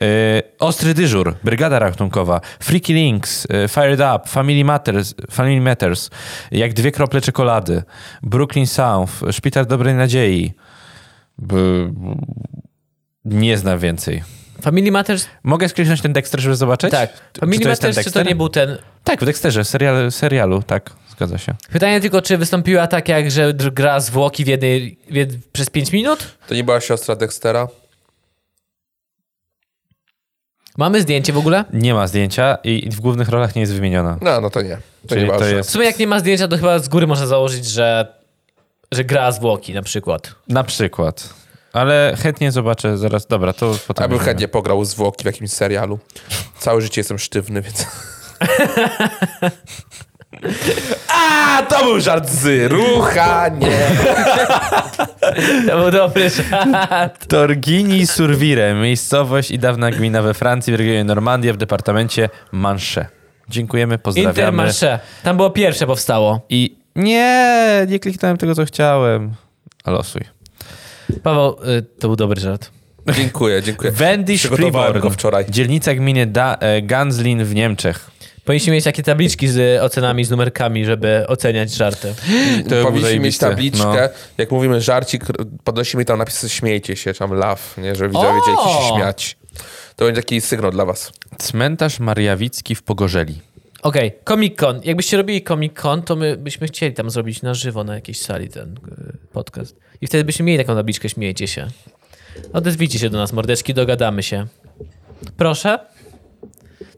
E, 0.00 0.42
Ostry 0.58 0.94
dyżur, 0.94 1.34
Brygada 1.44 1.78
Ratunkowa, 1.78 2.40
Freaky 2.60 2.92
Links, 2.92 3.46
e, 3.50 3.68
Fired 3.68 4.00
Up, 4.00 4.28
Family 4.28 4.64
Matters, 4.64 5.14
Family 5.30 5.60
Matters, 5.60 6.10
Jak 6.50 6.72
dwie 6.72 6.92
krople 6.92 7.20
czekolady, 7.20 7.82
Brooklyn 8.22 8.66
South, 8.66 9.12
Szpital 9.30 9.66
Dobrej 9.66 9.94
Nadziei. 9.94 10.52
Nie 13.24 13.58
znam 13.58 13.78
więcej. 13.78 14.22
Family 14.62 14.90
Matters? 14.92 15.26
Mogę 15.42 15.68
skliknąć 15.68 16.00
ten 16.00 16.12
Dexter, 16.12 16.40
żeby 16.40 16.56
zobaczyć? 16.56 16.90
Tak. 16.90 17.10
Czy 17.32 17.40
Family 17.40 17.58
ten 17.58 17.70
Matters, 17.70 18.04
czy 18.04 18.12
to 18.12 18.22
nie 18.22 18.34
był 18.34 18.48
ten... 18.48 18.78
Tak, 19.04 19.20
w 19.20 19.24
Dexterze, 19.24 19.64
serial, 19.64 20.12
serialu, 20.12 20.62
tak, 20.62 20.90
zgadza 21.18 21.38
się. 21.38 21.54
Pytanie 21.72 22.00
tylko, 22.00 22.22
czy 22.22 22.38
wystąpiła 22.38 22.86
tak 22.86 23.08
jak, 23.08 23.30
że 23.30 23.54
gra 23.54 24.00
zwłoki 24.00 24.44
w 24.44 24.46
jednej, 24.46 24.98
w 25.10 25.14
jed... 25.14 25.30
przez 25.52 25.70
5 25.70 25.92
minut? 25.92 26.36
To 26.48 26.54
nie 26.54 26.64
była 26.64 26.80
siostra 26.80 27.16
Dextera? 27.16 27.68
Mamy 30.76 31.02
zdjęcie 31.02 31.32
w 31.32 31.38
ogóle? 31.38 31.64
Nie 31.72 31.94
ma 31.94 32.06
zdjęcia 32.06 32.58
i 32.64 32.90
w 32.90 33.00
głównych 33.00 33.28
rolach 33.28 33.54
nie 33.54 33.60
jest 33.60 33.72
wymieniona. 33.72 34.18
No, 34.20 34.40
no 34.40 34.50
to 34.50 34.62
nie. 34.62 34.76
To 34.76 35.08
Czyli 35.08 35.20
nie 35.20 35.26
to 35.26 35.32
ważne. 35.32 35.52
W 35.52 35.56
jest 35.56 35.70
sumie 35.70 35.84
jak 35.84 35.98
nie 35.98 36.06
ma 36.06 36.20
zdjęcia, 36.20 36.48
to 36.48 36.56
chyba 36.56 36.78
z 36.78 36.88
góry 36.88 37.06
można 37.06 37.26
założyć, 37.26 37.66
że, 37.66 38.14
że 38.92 39.04
gra 39.04 39.32
zwłoki 39.32 39.74
na 39.74 39.82
przykład. 39.82 40.34
na 40.48 40.64
przykład. 40.64 41.34
Ale 41.72 42.16
chętnie 42.22 42.52
zobaczę 42.52 42.98
zaraz. 42.98 43.26
Dobra, 43.26 43.52
to 43.52 43.78
potem. 43.88 44.02
Ja 44.02 44.08
bym 44.08 44.18
chętnie 44.18 44.48
pograł 44.48 44.84
zwłoki 44.84 45.22
w 45.22 45.26
jakimś 45.26 45.50
serialu. 45.50 45.98
Całe 46.58 46.82
życie 46.82 47.00
jestem 47.00 47.18
sztywny, 47.18 47.62
więc... 47.62 47.86
A, 51.08 51.62
to 51.68 51.84
był 51.84 52.00
żart 52.00 52.28
z 52.30 52.72
ruchanie. 52.72 53.78
To 55.68 55.78
był 55.78 55.90
dobry 55.90 56.30
żart. 56.30 57.26
Torgini 57.28 58.06
Survire, 58.06 58.74
miejscowość 58.74 59.50
i 59.50 59.58
dawna 59.58 59.90
gmina 59.90 60.22
we 60.22 60.34
Francji 60.34 60.72
w 60.72 60.76
regionie 60.76 61.04
Normandia 61.04 61.52
w 61.52 61.56
departamencie 61.56 62.28
Manche. 62.52 63.06
Dziękujemy, 63.48 63.98
pozdrawiamy. 63.98 64.32
Intermarché. 64.62 64.98
Tam 65.22 65.36
było 65.36 65.50
pierwsze 65.50 65.86
powstało. 65.86 66.40
I 66.48 66.76
nie, 66.96 67.86
nie 67.88 67.98
kliknąłem 67.98 68.36
tego, 68.36 68.54
co 68.54 68.64
chciałem. 68.64 69.34
A 69.84 69.90
losuj. 69.90 70.22
Paweł, 71.22 71.56
y, 71.78 71.82
to 72.00 72.08
był 72.08 72.16
dobry 72.16 72.40
żart. 72.40 72.70
Dziękuję, 73.16 73.62
dziękuję. 73.62 73.92
Wendy 73.92 74.36
Przygotowałem 74.36 75.00
go 75.00 75.10
wczoraj. 75.10 75.44
dzielnica 75.48 75.94
gminy 75.94 76.26
da, 76.26 76.56
e, 76.60 76.82
Ganslin 76.82 77.44
w 77.44 77.54
Niemczech. 77.54 78.10
Powinniśmy 78.48 78.72
mieć 78.72 78.84
takie 78.84 79.02
tabliczki 79.02 79.48
z 79.48 79.82
ocenami, 79.82 80.24
z 80.24 80.30
numerkami, 80.30 80.84
żeby 80.84 81.24
oceniać 81.26 81.70
żarty. 81.70 82.14
To 82.68 82.84
Powinniśmy 82.84 83.20
mieć 83.20 83.38
tabliczkę, 83.38 84.08
No. 84.12 84.18
jak 84.38 84.50
mówimy 84.50 84.80
żarcik, 84.80 85.24
podnosimy 85.64 86.04
tam 86.04 86.18
napisy 86.18 86.48
śmiejcie 86.48 86.96
się, 86.96 87.14
tam 87.14 87.34
laugh, 87.34 87.78
nie, 87.78 87.94
żeby 87.94 88.08
widzowie 88.08 88.34
wiedzieli, 88.34 88.56
jak 88.56 88.82
się 88.82 88.94
śmiać. 88.94 89.36
To 89.96 90.04
będzie 90.04 90.22
taki 90.22 90.40
sygnał 90.40 90.70
dla 90.70 90.84
was. 90.84 91.12
Cmentarz 91.38 92.00
Mariawicki 92.00 92.74
w 92.74 92.82
Pogorzeli. 92.82 93.40
Okej, 93.82 94.12
Comic 94.28 94.56
Con. 94.56 94.80
Jakbyście 94.84 95.16
robili 95.16 95.42
Comic 95.42 95.80
Con, 95.80 96.02
to 96.02 96.16
my 96.16 96.36
byśmy 96.36 96.66
chcieli 96.66 96.94
tam 96.94 97.10
zrobić 97.10 97.42
na 97.42 97.54
żywo 97.54 97.84
na 97.84 97.94
jakiejś 97.94 98.20
sali 98.20 98.48
ten 98.48 98.68
y, 98.72 99.32
podcast. 99.32 99.76
I 100.00 100.06
wtedy 100.06 100.24
byśmy 100.24 100.44
mieli 100.44 100.58
taką 100.58 100.74
tabliczkę, 100.74 101.08
śmiejcie 101.08 101.48
się. 101.48 101.66
Odezwijcie 102.52 102.98
się 102.98 103.10
do 103.10 103.18
nas, 103.18 103.32
mordeczki, 103.32 103.74
dogadamy 103.74 104.22
się. 104.22 104.46
Proszę? 105.36 105.78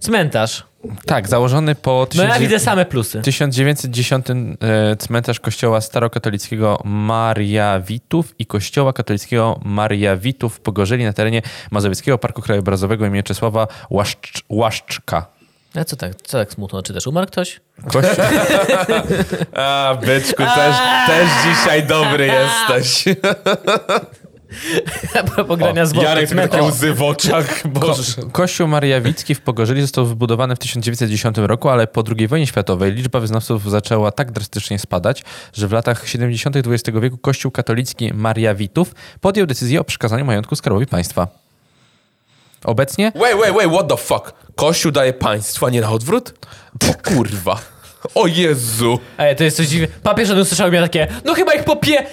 Cmentarz. 0.00 0.64
Tak, 1.06 1.28
założony 1.28 1.74
po 1.74 1.90
No 1.90 1.98
ja 2.00 2.06
1900 2.08 2.40
widzę 2.40 2.58
same 2.58 2.84
plusy. 2.84 3.22
1910 3.22 4.26
e, 4.30 4.96
cmentarz 4.96 5.40
kościoła 5.40 5.80
starokatolickiego 5.80 6.80
Mariawitów 6.84 8.34
i 8.38 8.46
kościoła 8.46 8.92
katolickiego 8.92 9.60
Mariawitów 9.64 10.56
w 10.56 10.60
Pogorzeli 10.60 11.04
na 11.04 11.12
terenie 11.12 11.42
Mazowieckiego 11.70 12.18
Parku 12.18 12.42
Krajobrazowego 12.42 13.06
im. 13.06 13.22
Czesława 13.22 13.66
Łaszcz, 13.90 14.42
Łaszczka. 14.48 15.26
A 15.74 15.84
co 15.84 15.96
tak, 15.96 16.22
co 16.22 16.38
tak 16.38 16.52
smutno 16.52 16.82
czytasz? 16.82 17.06
Umarł 17.06 17.26
ktoś? 17.26 17.60
Kościół... 17.92 18.24
A, 19.54 19.98
byczku, 20.06 20.42
też, 20.42 20.76
też 21.06 21.28
dzisiaj 21.44 21.86
dobry 21.86 22.26
jesteś. 22.26 23.04
A 25.18 25.22
propos 25.22 25.58
grania 25.58 25.86
z 25.86 25.94
Jarek 25.94 26.30
takie 26.30 26.62
łzy 26.62 26.94
w 26.94 27.02
oczach, 27.02 27.68
Boże. 27.68 28.02
Kościół 28.32 28.68
Mariawicki 28.68 29.34
w 29.34 29.40
Pogorzeli 29.40 29.80
został 29.80 30.06
wybudowany 30.06 30.56
w 30.56 30.58
1910 30.58 31.36
roku, 31.38 31.68
ale 31.68 31.86
po 31.86 32.04
II 32.18 32.28
wojnie 32.28 32.46
światowej 32.46 32.92
liczba 32.92 33.20
wyznawców 33.20 33.70
zaczęła 33.70 34.12
tak 34.12 34.32
drastycznie 34.32 34.78
spadać, 34.78 35.24
że 35.52 35.68
w 35.68 35.72
latach 35.72 36.08
70. 36.08 36.56
XX 36.56 36.98
wieku 37.00 37.18
Kościół 37.18 37.50
katolicki 37.50 38.14
Mariawitów 38.14 38.94
podjął 39.20 39.46
decyzję 39.46 39.80
o 39.80 39.84
przekazaniu 39.84 40.24
majątku 40.24 40.56
skarbowi 40.56 40.86
państwa. 40.86 41.28
Obecnie 42.64 43.12
Wait, 43.14 43.36
wait, 43.40 43.54
wait, 43.54 43.72
what 43.72 43.88
the 43.88 43.96
fuck? 43.96 44.32
Kościół 44.54 44.92
daje 44.92 45.12
państwu, 45.12 45.66
a 45.66 45.70
nie 45.70 45.80
na 45.80 45.90
odwrót? 45.90 46.34
O 46.90 47.10
kurwa. 47.10 47.60
O 48.14 48.26
Jezu. 48.26 48.98
Ej, 49.18 49.36
to 49.36 49.44
jest 49.44 49.56
coś 49.56 49.66
dziwne. 49.66 49.88
Papież 50.02 50.30
od 50.30 50.38
usłyszał 50.38 50.68
mnie 50.68 50.80
takie, 50.80 51.06
no 51.24 51.34
chyba 51.34 51.54
ich 51.54 51.64
popie... 51.64 52.06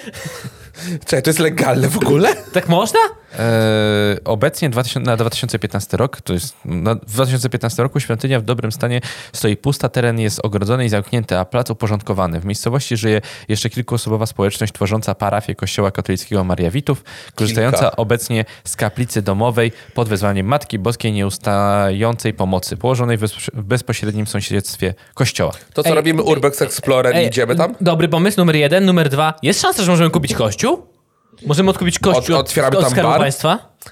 Czekaj, 1.04 1.22
to 1.22 1.30
jest 1.30 1.38
legalne 1.38 1.88
w 1.88 1.96
ogóle? 1.96 2.36
Tak 2.52 2.68
można? 2.68 3.00
E, 3.38 4.16
obecnie 4.24 4.70
2000, 4.70 5.10
na 5.10 5.16
2015 5.16 5.96
rok, 5.96 6.20
to 6.20 6.32
jest 6.32 6.56
na, 6.64 6.94
w 6.94 7.12
2015 7.12 7.82
roku 7.82 8.00
świątynia 8.00 8.40
w 8.40 8.42
dobrym 8.42 8.72
stanie 8.72 9.00
stoi 9.32 9.56
pusta, 9.56 9.88
teren 9.88 10.20
jest 10.20 10.40
ogrodzony 10.42 10.84
i 10.84 10.88
zamknięty, 10.88 11.38
a 11.38 11.44
plac 11.44 11.70
uporządkowany. 11.70 12.40
W 12.40 12.44
miejscowości 12.44 12.96
żyje 12.96 13.20
jeszcze 13.48 13.70
kilkuosobowa 13.70 14.26
społeczność 14.26 14.72
tworząca 14.72 15.14
parafię 15.14 15.54
Kościoła 15.54 15.90
Katolickiego 15.90 16.44
Mariawitów, 16.44 17.04
korzystająca 17.34 17.78
Kilka. 17.78 17.96
obecnie 17.96 18.44
z 18.64 18.76
kaplicy 18.76 19.22
domowej 19.22 19.72
pod 19.94 20.08
wezwaniem 20.08 20.46
Matki 20.46 20.78
Boskiej 20.78 21.12
Nieustającej 21.12 22.34
Pomocy, 22.34 22.76
położonej 22.76 23.16
w, 23.16 23.22
w 23.54 23.62
bezpośrednim 23.62 24.26
sąsiedztwie 24.26 24.94
kościoła. 25.14 25.52
To 25.74 25.82
co 25.82 25.88
Ej, 25.88 25.94
robimy 25.94 26.22
Urbex 26.22 26.62
Explorer 26.62 27.16
i 27.16 27.26
idziemy 27.26 27.56
tam? 27.56 27.74
Dobry 27.80 28.08
pomysł, 28.08 28.40
numer 28.40 28.56
jeden. 28.56 28.84
Numer 28.84 29.08
dwa. 29.08 29.34
Jest 29.42 29.60
szansa, 29.60 29.82
że 29.82 29.90
możemy 29.90 30.10
kupić 30.10 30.34
kościół? 30.34 30.97
Możemy 31.46 31.70
odkupić 31.70 31.98
kościół 31.98 32.34
Od- 32.36 32.40
od, 32.40 32.46
otwieramy 32.46 32.76
od 32.76 32.82
tam 32.82 32.90
Skarbu 32.90 33.10
bar? 33.10 33.20
Państwa? 33.20 33.48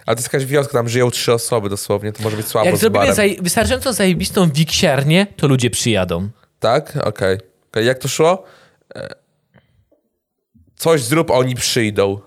Ale 0.06 0.16
to 0.16 0.22
jest 0.22 0.32
jakaś 0.32 0.46
wioska, 0.48 0.72
tam 0.72 0.88
żyją 0.88 1.10
trzy 1.10 1.32
osoby 1.32 1.68
dosłownie, 1.68 2.12
to 2.12 2.22
może 2.22 2.36
być 2.36 2.46
słabo 2.46 2.66
Jak 2.66 2.76
z 2.76 2.80
zrobimy 2.80 2.98
barem. 3.06 3.14
zaj- 3.16 3.42
wystarczająco 3.42 3.92
zajebistą 3.92 4.50
wiksiarnię, 4.50 5.26
to 5.36 5.46
ludzie 5.48 5.70
przyjadą. 5.70 6.28
Tak? 6.60 6.96
Okej. 7.04 7.38
Okej, 7.70 7.86
Jak 7.86 7.98
to 7.98 8.08
szło? 8.08 8.44
E, 8.96 9.08
Coś 10.76 11.02
zrób, 11.02 11.30
a 11.30 11.34
oni 11.34 11.54
przyjdą. 11.54 12.20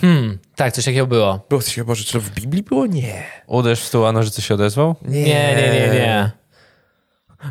Hmm, 0.00 0.38
tak, 0.56 0.72
coś 0.72 0.84
takiego 0.84 1.06
było. 1.06 1.46
Było 1.48 1.62
coś, 1.62 1.80
Boże, 1.82 2.04
czy 2.04 2.12
to 2.12 2.20
w 2.20 2.30
Biblii 2.30 2.62
było? 2.62 2.86
Nie. 2.86 3.22
Uderz 3.46 3.80
w 3.80 3.84
stół, 3.84 4.06
a 4.06 4.12
nożyce 4.12 4.42
się 4.42 4.54
odezwał? 4.54 4.94
Nie, 5.02 5.22
nie, 5.24 5.56
nie, 5.72 5.88
nie. 5.94 6.30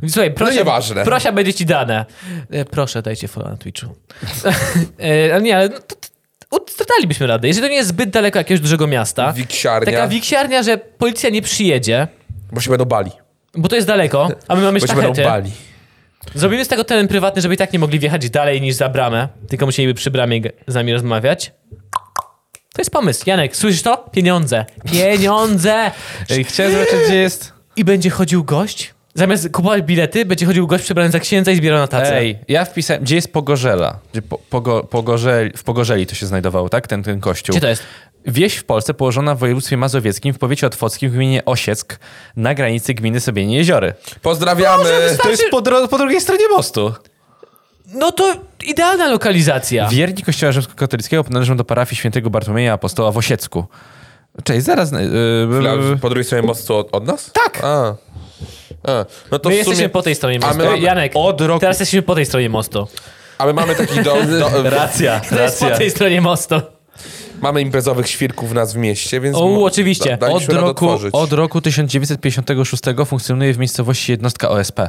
Słuchaj, 0.09 0.33
prosia, 0.33 0.53
nieważne. 0.55 1.03
prosia 1.03 1.31
będzie 1.31 1.53
ci 1.53 1.65
dane. 1.65 2.05
E, 2.49 2.65
proszę, 2.65 3.01
dajcie 3.01 3.27
follow 3.27 3.51
na 3.51 3.57
Twitchu. 3.57 3.87
e, 4.99 5.33
ale 5.33 5.41
nie, 5.41 5.55
ale 5.57 5.69
no, 5.69 5.79
to 5.79 5.95
dalibyśmy 6.97 7.27
radę. 7.27 7.47
Jeżeli 7.47 7.67
to 7.67 7.69
nie 7.69 7.75
jest 7.75 7.89
zbyt 7.89 8.09
daleko 8.09 8.39
jakiegoś 8.39 8.61
dużego 8.61 8.87
miasta, 8.87 9.33
Wiksiarnia, 9.33 9.91
taka 9.91 10.07
wiksiarnia, 10.07 10.63
że 10.63 10.77
policja 10.77 11.29
nie 11.29 11.41
przyjedzie, 11.41 12.07
bo 12.51 12.61
się 12.61 12.69
będą 12.69 12.85
bali. 12.85 13.11
bo 13.55 13.67
to 13.67 13.75
jest 13.75 13.87
daleko, 13.87 14.29
a 14.47 14.55
my 14.55 14.61
mamy 14.61 14.79
Bo 14.79 14.87
się 14.87 14.95
będą 14.95 15.23
bali. 15.23 15.51
Zrobimy 16.35 16.65
z 16.65 16.67
tego 16.67 16.83
teren 16.83 17.07
prywatny, 17.07 17.41
żeby 17.41 17.53
i 17.53 17.57
tak 17.57 17.73
nie 17.73 17.79
mogli 17.79 17.99
wjechać 17.99 18.29
dalej 18.29 18.61
niż 18.61 18.75
za 18.75 18.89
bramę, 18.89 19.27
tylko 19.47 19.65
musieliby 19.65 19.93
przy 19.93 20.11
bramie 20.11 20.41
z 20.67 20.75
nami 20.75 20.93
rozmawiać. 20.93 21.51
To 22.73 22.81
jest 22.81 22.91
pomysł. 22.91 23.23
Janek, 23.25 23.55
słyszysz 23.55 23.81
to? 23.81 23.97
Pieniądze. 23.97 24.65
Pieniądze! 24.91 25.91
Chciałem 26.43 26.71
zobaczyć, 26.71 26.95
gdzie 27.05 27.15
jest... 27.15 27.53
I 27.75 27.83
będzie 27.83 28.09
chodził 28.09 28.43
gość? 28.43 28.92
Zamiast 29.15 29.49
kupować 29.49 29.83
bilety, 29.83 30.25
będzie 30.25 30.45
chodził 30.45 30.67
gość 30.67 30.83
przebrany 30.83 31.11
za 31.11 31.19
księdza 31.19 31.51
i 31.51 31.55
zbierał 31.55 31.79
na 31.79 31.87
tacę. 31.87 32.17
Ej, 32.17 32.39
ja 32.47 32.65
wpisałem, 32.65 33.03
gdzie 33.03 33.15
jest 33.15 33.33
Pogorzela? 33.33 33.99
Gdzie 34.11 34.21
po, 34.21 34.37
pogo, 34.37 34.83
Pogorzeli, 34.83 35.51
w 35.57 35.63
Pogorzeli 35.63 36.07
to 36.07 36.15
się 36.15 36.25
znajdowało, 36.25 36.69
tak? 36.69 36.87
Ten, 36.87 37.03
ten 37.03 37.19
kościół. 37.19 37.53
Gdzie 37.53 37.61
to 37.61 37.67
jest? 37.67 37.83
Wieś 38.25 38.55
w 38.55 38.63
Polsce 38.63 38.93
położona 38.93 39.35
w 39.35 39.39
województwie 39.39 39.77
mazowieckim 39.77 40.33
w 40.33 40.39
powiecie 40.39 40.67
otwockim 40.67 41.09
w 41.09 41.13
gminie 41.13 41.45
Osieck 41.45 41.99
na 42.35 42.53
granicy 42.53 42.93
gminy 42.93 43.19
Sobienie 43.19 43.57
Jeziory. 43.57 43.93
Pozdrawiamy. 44.21 44.83
To 45.23 45.29
jest 45.29 45.43
po, 45.51 45.61
dro- 45.61 45.87
po 45.87 45.97
drugiej 45.97 46.21
stronie 46.21 46.47
mostu. 46.51 46.93
No 47.93 48.11
to 48.11 48.35
idealna 48.65 49.07
lokalizacja. 49.07 49.87
Wierni 49.89 50.23
kościoła 50.23 50.51
rzymskokatolickiego 50.51 51.25
należą 51.29 51.57
do 51.57 51.63
parafii 51.63 51.97
świętego 51.97 52.29
Bartłomieja 52.29 52.73
Apostoła 52.73 53.11
w 53.11 53.17
Osiecku. 53.17 53.65
Cześć, 54.43 54.65
zaraz... 54.65 54.91
Yy, 54.91 54.99
Chwila, 55.53 55.71
Po 56.01 56.09
drugiej 56.09 56.23
stronie 56.25 56.47
mostu 56.47 56.75
od, 56.75 56.95
od 56.95 57.07
nas? 57.07 57.31
Tak. 57.31 57.59
A. 57.63 57.95
A. 58.83 59.05
No 59.31 59.39
to 59.39 59.49
My 59.49 59.55
jesteśmy 59.55 59.75
sumie... 59.75 59.89
po 59.89 60.01
tej 60.01 60.15
stronie 60.15 60.39
mostu. 60.39 60.57
my 60.57 60.65
mamy- 60.65 60.79
Janek, 60.79 61.11
od 61.15 61.41
roku- 61.41 61.59
teraz 61.59 61.79
jesteśmy 61.79 62.01
po 62.01 62.15
tej 62.15 62.25
stronie 62.25 62.49
mostu. 62.49 62.87
A 63.37 63.45
my 63.45 63.53
mamy 63.53 63.75
taki 63.75 64.01
dom... 64.03 64.17
Do, 64.39 64.69
Racja, 64.69 65.19
To 65.29 65.41
jest 65.41 65.59
po 65.59 65.69
tej 65.69 65.91
stronie 65.91 66.21
mostu. 66.21 66.55
mamy 67.41 67.61
imprezowych 67.61 68.09
świrków 68.09 68.51
nas 68.53 68.73
w 68.73 68.77
mieście, 68.77 69.19
więc... 69.21 69.37
O, 69.37 69.63
oczywiście. 69.63 70.17
da- 70.17 70.27
Od 70.27 70.49
roku, 70.49 70.89
od 71.11 71.33
roku 71.33 71.61
1956 71.61 72.83
funkcjonuje 73.05 73.53
w 73.53 73.57
miejscowości 73.57 74.11
jednostka 74.11 74.49
OSP. 74.49 74.79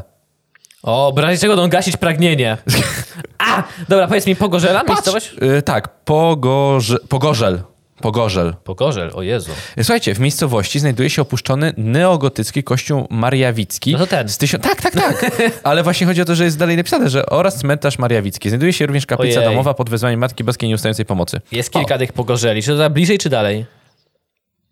O, 0.82 1.12
w 1.16 1.18
razie 1.18 1.40
czego 1.40 1.68
gasić 1.68 1.96
pragnienie. 1.96 2.56
A! 3.38 3.62
Dobra, 3.88 4.06
powiedz 4.08 4.26
mi, 4.26 4.36
Pogorzela 4.36 4.82
miejscowość? 4.82 5.34
Yy, 5.40 5.62
tak, 5.62 6.04
Pogorze, 6.04 6.96
Pogorzel. 7.08 7.62
Pogorzel. 8.00 8.54
Pogorzel, 8.64 9.10
o 9.14 9.22
Jezu. 9.22 9.50
Słuchajcie, 9.76 10.14
w 10.14 10.20
miejscowości 10.20 10.78
znajduje 10.80 11.10
się 11.10 11.22
opuszczony 11.22 11.72
neogotycki 11.76 12.62
kościół 12.64 13.06
mariawicki. 13.10 13.92
No 13.92 13.98
to 13.98 14.06
ten. 14.06 14.28
Z 14.28 14.38
tysiąc... 14.38 14.64
Tak, 14.64 14.82
tak, 14.82 14.92
tak. 14.94 15.30
Ale 15.62 15.82
właśnie 15.82 16.06
chodzi 16.06 16.22
o 16.22 16.24
to, 16.24 16.34
że 16.34 16.44
jest 16.44 16.58
dalej 16.58 16.76
napisane, 16.76 17.10
że 17.10 17.26
oraz 17.26 17.56
cmentarz 17.58 17.98
mariawicki. 17.98 18.48
Znajduje 18.48 18.72
się 18.72 18.86
również 18.86 19.06
kaplica 19.06 19.40
Ojej. 19.40 19.50
domowa 19.50 19.74
pod 19.74 19.90
wezwaniem 19.90 20.20
Matki 20.20 20.44
Boskiej 20.44 20.68
Nieustającej 20.68 21.06
Pomocy. 21.06 21.40
Jest 21.52 21.70
kilka 21.72 21.98
tych 21.98 22.12
Pogorzeli. 22.12 22.62
Czy 22.62 22.70
to 22.70 22.76
za 22.76 22.90
bliżej, 22.90 23.18
czy 23.18 23.28
dalej? 23.30 23.66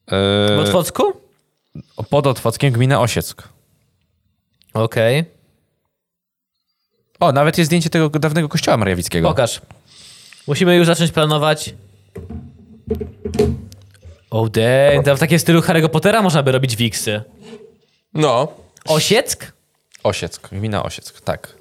W 0.08 0.12
Yy, 0.56 0.60
Otwocku? 0.60 1.02
pod 2.10 2.26
Otwockiem 2.26 2.72
gmina 2.72 3.00
Osieck. 3.00 3.42
Okej. 4.74 5.24
O, 7.20 7.32
nawet 7.32 7.58
jest 7.58 7.68
zdjęcie 7.68 7.90
tego 7.90 8.08
dawnego 8.10 8.48
kościoła 8.48 8.76
mariawickiego. 8.76 9.28
Pokaż. 9.28 9.60
Musimy 10.46 10.76
już 10.76 10.86
zacząć 10.86 11.10
planować. 11.12 11.74
Oh 14.30 14.50
damn, 14.50 15.04
tam 15.04 15.16
w 15.16 15.20
takim 15.20 15.38
stylu 15.38 15.60
Harry'ego 15.60 15.88
Pottera 15.88 16.22
można 16.22 16.42
by 16.42 16.52
robić 16.52 16.76
wiksy. 16.76 17.22
No. 18.14 18.48
Osieck? 18.84 19.52
Osieck, 20.02 20.48
gmina 20.48 20.82
Osieck, 20.82 21.20
tak. 21.20 21.56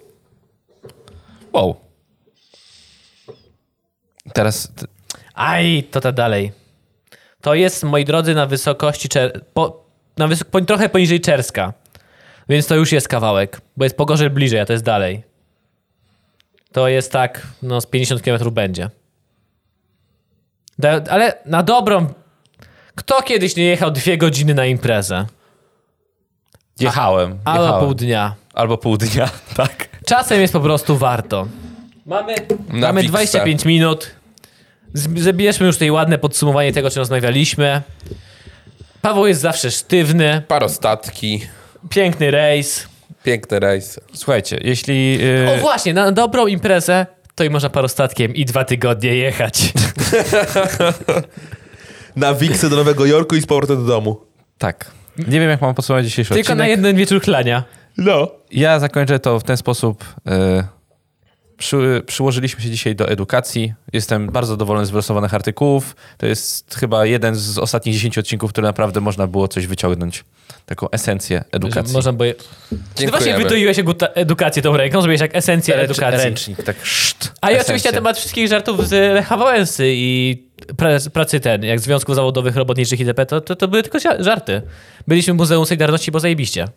Wow. 1.53 1.75
Teraz 4.34 4.71
Aj, 5.34 5.84
to 5.91 6.01
ta 6.01 6.12
dalej. 6.12 6.51
To 7.41 7.53
jest, 7.53 7.84
moi 7.84 8.05
drodzy, 8.05 8.36
na 8.36 8.45
wysokości, 8.45 9.10
czer... 9.10 9.45
po... 9.53 9.84
na 10.17 10.27
wysok... 10.27 10.47
po... 10.47 10.62
trochę 10.62 10.89
poniżej 10.89 11.21
Czerska. 11.21 11.73
Więc 12.49 12.67
to 12.67 12.75
już 12.75 12.91
jest 12.91 13.07
kawałek, 13.07 13.62
bo 13.77 13.84
jest 13.84 13.97
Pogorzel 13.97 14.29
bliżej, 14.29 14.60
a 14.60 14.65
to 14.65 14.73
jest 14.73 14.86
dalej. 14.86 15.23
To 16.71 16.88
jest 16.88 17.12
tak, 17.12 17.47
no 17.62 17.81
z 17.81 17.86
50 17.86 18.21
km 18.21 18.53
będzie. 18.53 18.89
Da... 20.82 21.02
Ale 21.10 21.34
na 21.46 21.63
dobrą... 21.63 22.08
Kto 22.96 23.22
kiedyś 23.22 23.56
nie 23.56 23.63
jechał 23.65 23.91
dwie 23.91 24.17
godziny 24.17 24.54
na 24.54 24.65
imprezę? 24.65 25.26
jechałem. 26.80 27.39
Albo 27.46 27.63
jechałem. 27.63 27.86
pół 27.86 27.94
dnia. 27.94 28.36
Albo 28.54 28.78
pół 28.78 28.98
dnia, 28.98 29.30
tak. 29.58 29.89
Czasem 30.06 30.41
jest 30.41 30.54
po 30.54 30.60
prostu 30.60 30.98
warto. 30.98 31.48
Mamy, 32.06 32.36
Na 32.70 32.88
mamy 32.88 33.02
Wixę. 33.02 33.12
25 33.12 33.65
minut. 33.65 34.12
Zabierzmy 35.17 35.65
już 35.67 35.76
tutaj 35.76 35.91
ładne 35.91 36.17
podsumowanie 36.17 36.74
tego, 36.74 36.88
o 36.88 36.91
czym 36.91 37.00
rozmawialiśmy. 37.00 37.82
Paweł 39.02 39.28
jest 39.28 39.41
zawsze 39.41 39.72
sztywny, 39.72 40.41
Parostatki. 40.48 41.41
piękny 41.89 42.32
rejs. 42.32 42.88
Piękny 43.24 43.60
rejs. 43.60 44.00
Słuchajcie, 44.13 44.60
jeśli... 44.63 45.17
Yy, 45.17 45.54
O 45.56 45.58
właśnie, 45.58 45.94
na 45.94 46.12
dobrą 46.12 46.48
imprezę 46.48 47.06
to 47.36 47.44
i 47.44 47.50
można 47.50 47.70
parostatkiem 47.70 48.36
i 48.36 48.46
dwa 48.46 48.63
tygodnie 48.65 49.15
jechać. 49.15 49.74
Na 52.15 52.34
Wiksę 52.34 52.70
do 52.70 52.76
Nowego 52.76 53.06
Jorku 53.06 53.36
i 53.36 53.41
z 53.41 53.46
powrotem 53.46 53.78
do 53.78 53.84
domu. 53.84 54.22
tak. 54.58 54.91
Nie 55.17 55.39
wiem, 55.39 55.50
jak 55.50 55.62
mam 55.62 55.76
podsumować 55.76 56.06
dzisiejszy 56.06 56.34
Tylko 56.34 56.56
na 56.56 56.63
odcinek. 56.63 56.78
jeden 56.78 56.96
wieczór 56.96 57.22
chlania. 57.22 57.63
No. 57.98 58.28
Ja 58.52 58.80
zakończę 58.80 59.20
to 59.20 59.39
w 59.39 59.44
ten 59.44 59.58
sposób. 59.58 60.04
Yy, 60.26 60.63
przy, 61.62 62.02
przyłożyliśmy 62.06 62.62
się 62.63 62.69
dzisiaj 62.69 62.95
do 62.95 63.10
edukacji. 63.10 63.74
Jestem 63.93 64.28
bardzo 64.28 64.54
zadowolony 64.54 64.86
z 64.86 64.89
wylosowanych 64.89 65.34
artykułów. 65.34 65.95
To 66.17 66.26
jest 66.26 66.76
chyba 66.76 67.06
jeden 67.06 67.36
z 67.36 67.58
ostatnich 67.58 67.95
10 67.95 68.17
odcinków, 68.17 68.52
które 68.52 68.67
naprawdę 68.67 69.02
można 69.02 69.28
było 69.28 69.47
coś 69.47 69.67
wyciągnąć. 69.67 70.24
Taką 70.65 70.89
esencję 70.89 71.43
edukacji. 71.52 71.93
Można 71.93 72.13
by... 72.13 72.36
Ty 72.95 73.08
właśnie 73.08 73.36
eguta- 73.38 74.08
edukację 74.15 74.62
tą 74.62 74.78
ręką, 74.78 75.02
zrobiłeś 75.02 75.21
jak 75.21 75.36
esencję 75.36 75.76
Ręcz- 75.76 75.84
edukacji. 75.84 76.19
Ręcznik, 76.26 76.63
tak 76.63 76.76
szt, 76.86 77.32
A 77.41 77.50
i 77.52 77.54
esencja. 77.54 77.62
oczywiście 77.74 77.89
na 77.89 77.95
temat 77.95 78.17
wszystkich 78.17 78.47
żartów 78.47 78.88
z 78.88 78.91
Lecha 78.91 79.38
Wałęsy 79.38 79.84
i 79.88 80.43
pra- 80.74 81.10
pracy 81.10 81.39
ten, 81.39 81.63
jak 81.63 81.80
Związków 81.80 82.15
Zawodowych 82.15 82.56
Robotniczych 82.56 83.00
itp., 83.00 83.26
to, 83.26 83.41
to, 83.41 83.56
to 83.56 83.67
były 83.67 83.84
tylko 83.84 83.97
ża- 83.97 84.24
żarty. 84.24 84.62
Byliśmy 85.08 85.34
w 85.34 85.38
Muzeum 85.38 85.65
Solidarności, 85.65 86.12
bo 86.12 86.19
zajebiście. 86.19 86.67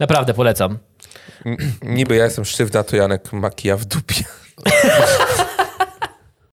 Naprawdę 0.00 0.34
polecam. 0.34 0.78
Niby 1.82 2.16
ja 2.16 2.24
jestem 2.24 2.44
sztywna, 2.44 2.84
to 2.84 2.96
Janek 2.96 3.32
makija 3.32 3.76
w 3.76 3.84
dupie. 3.84 4.24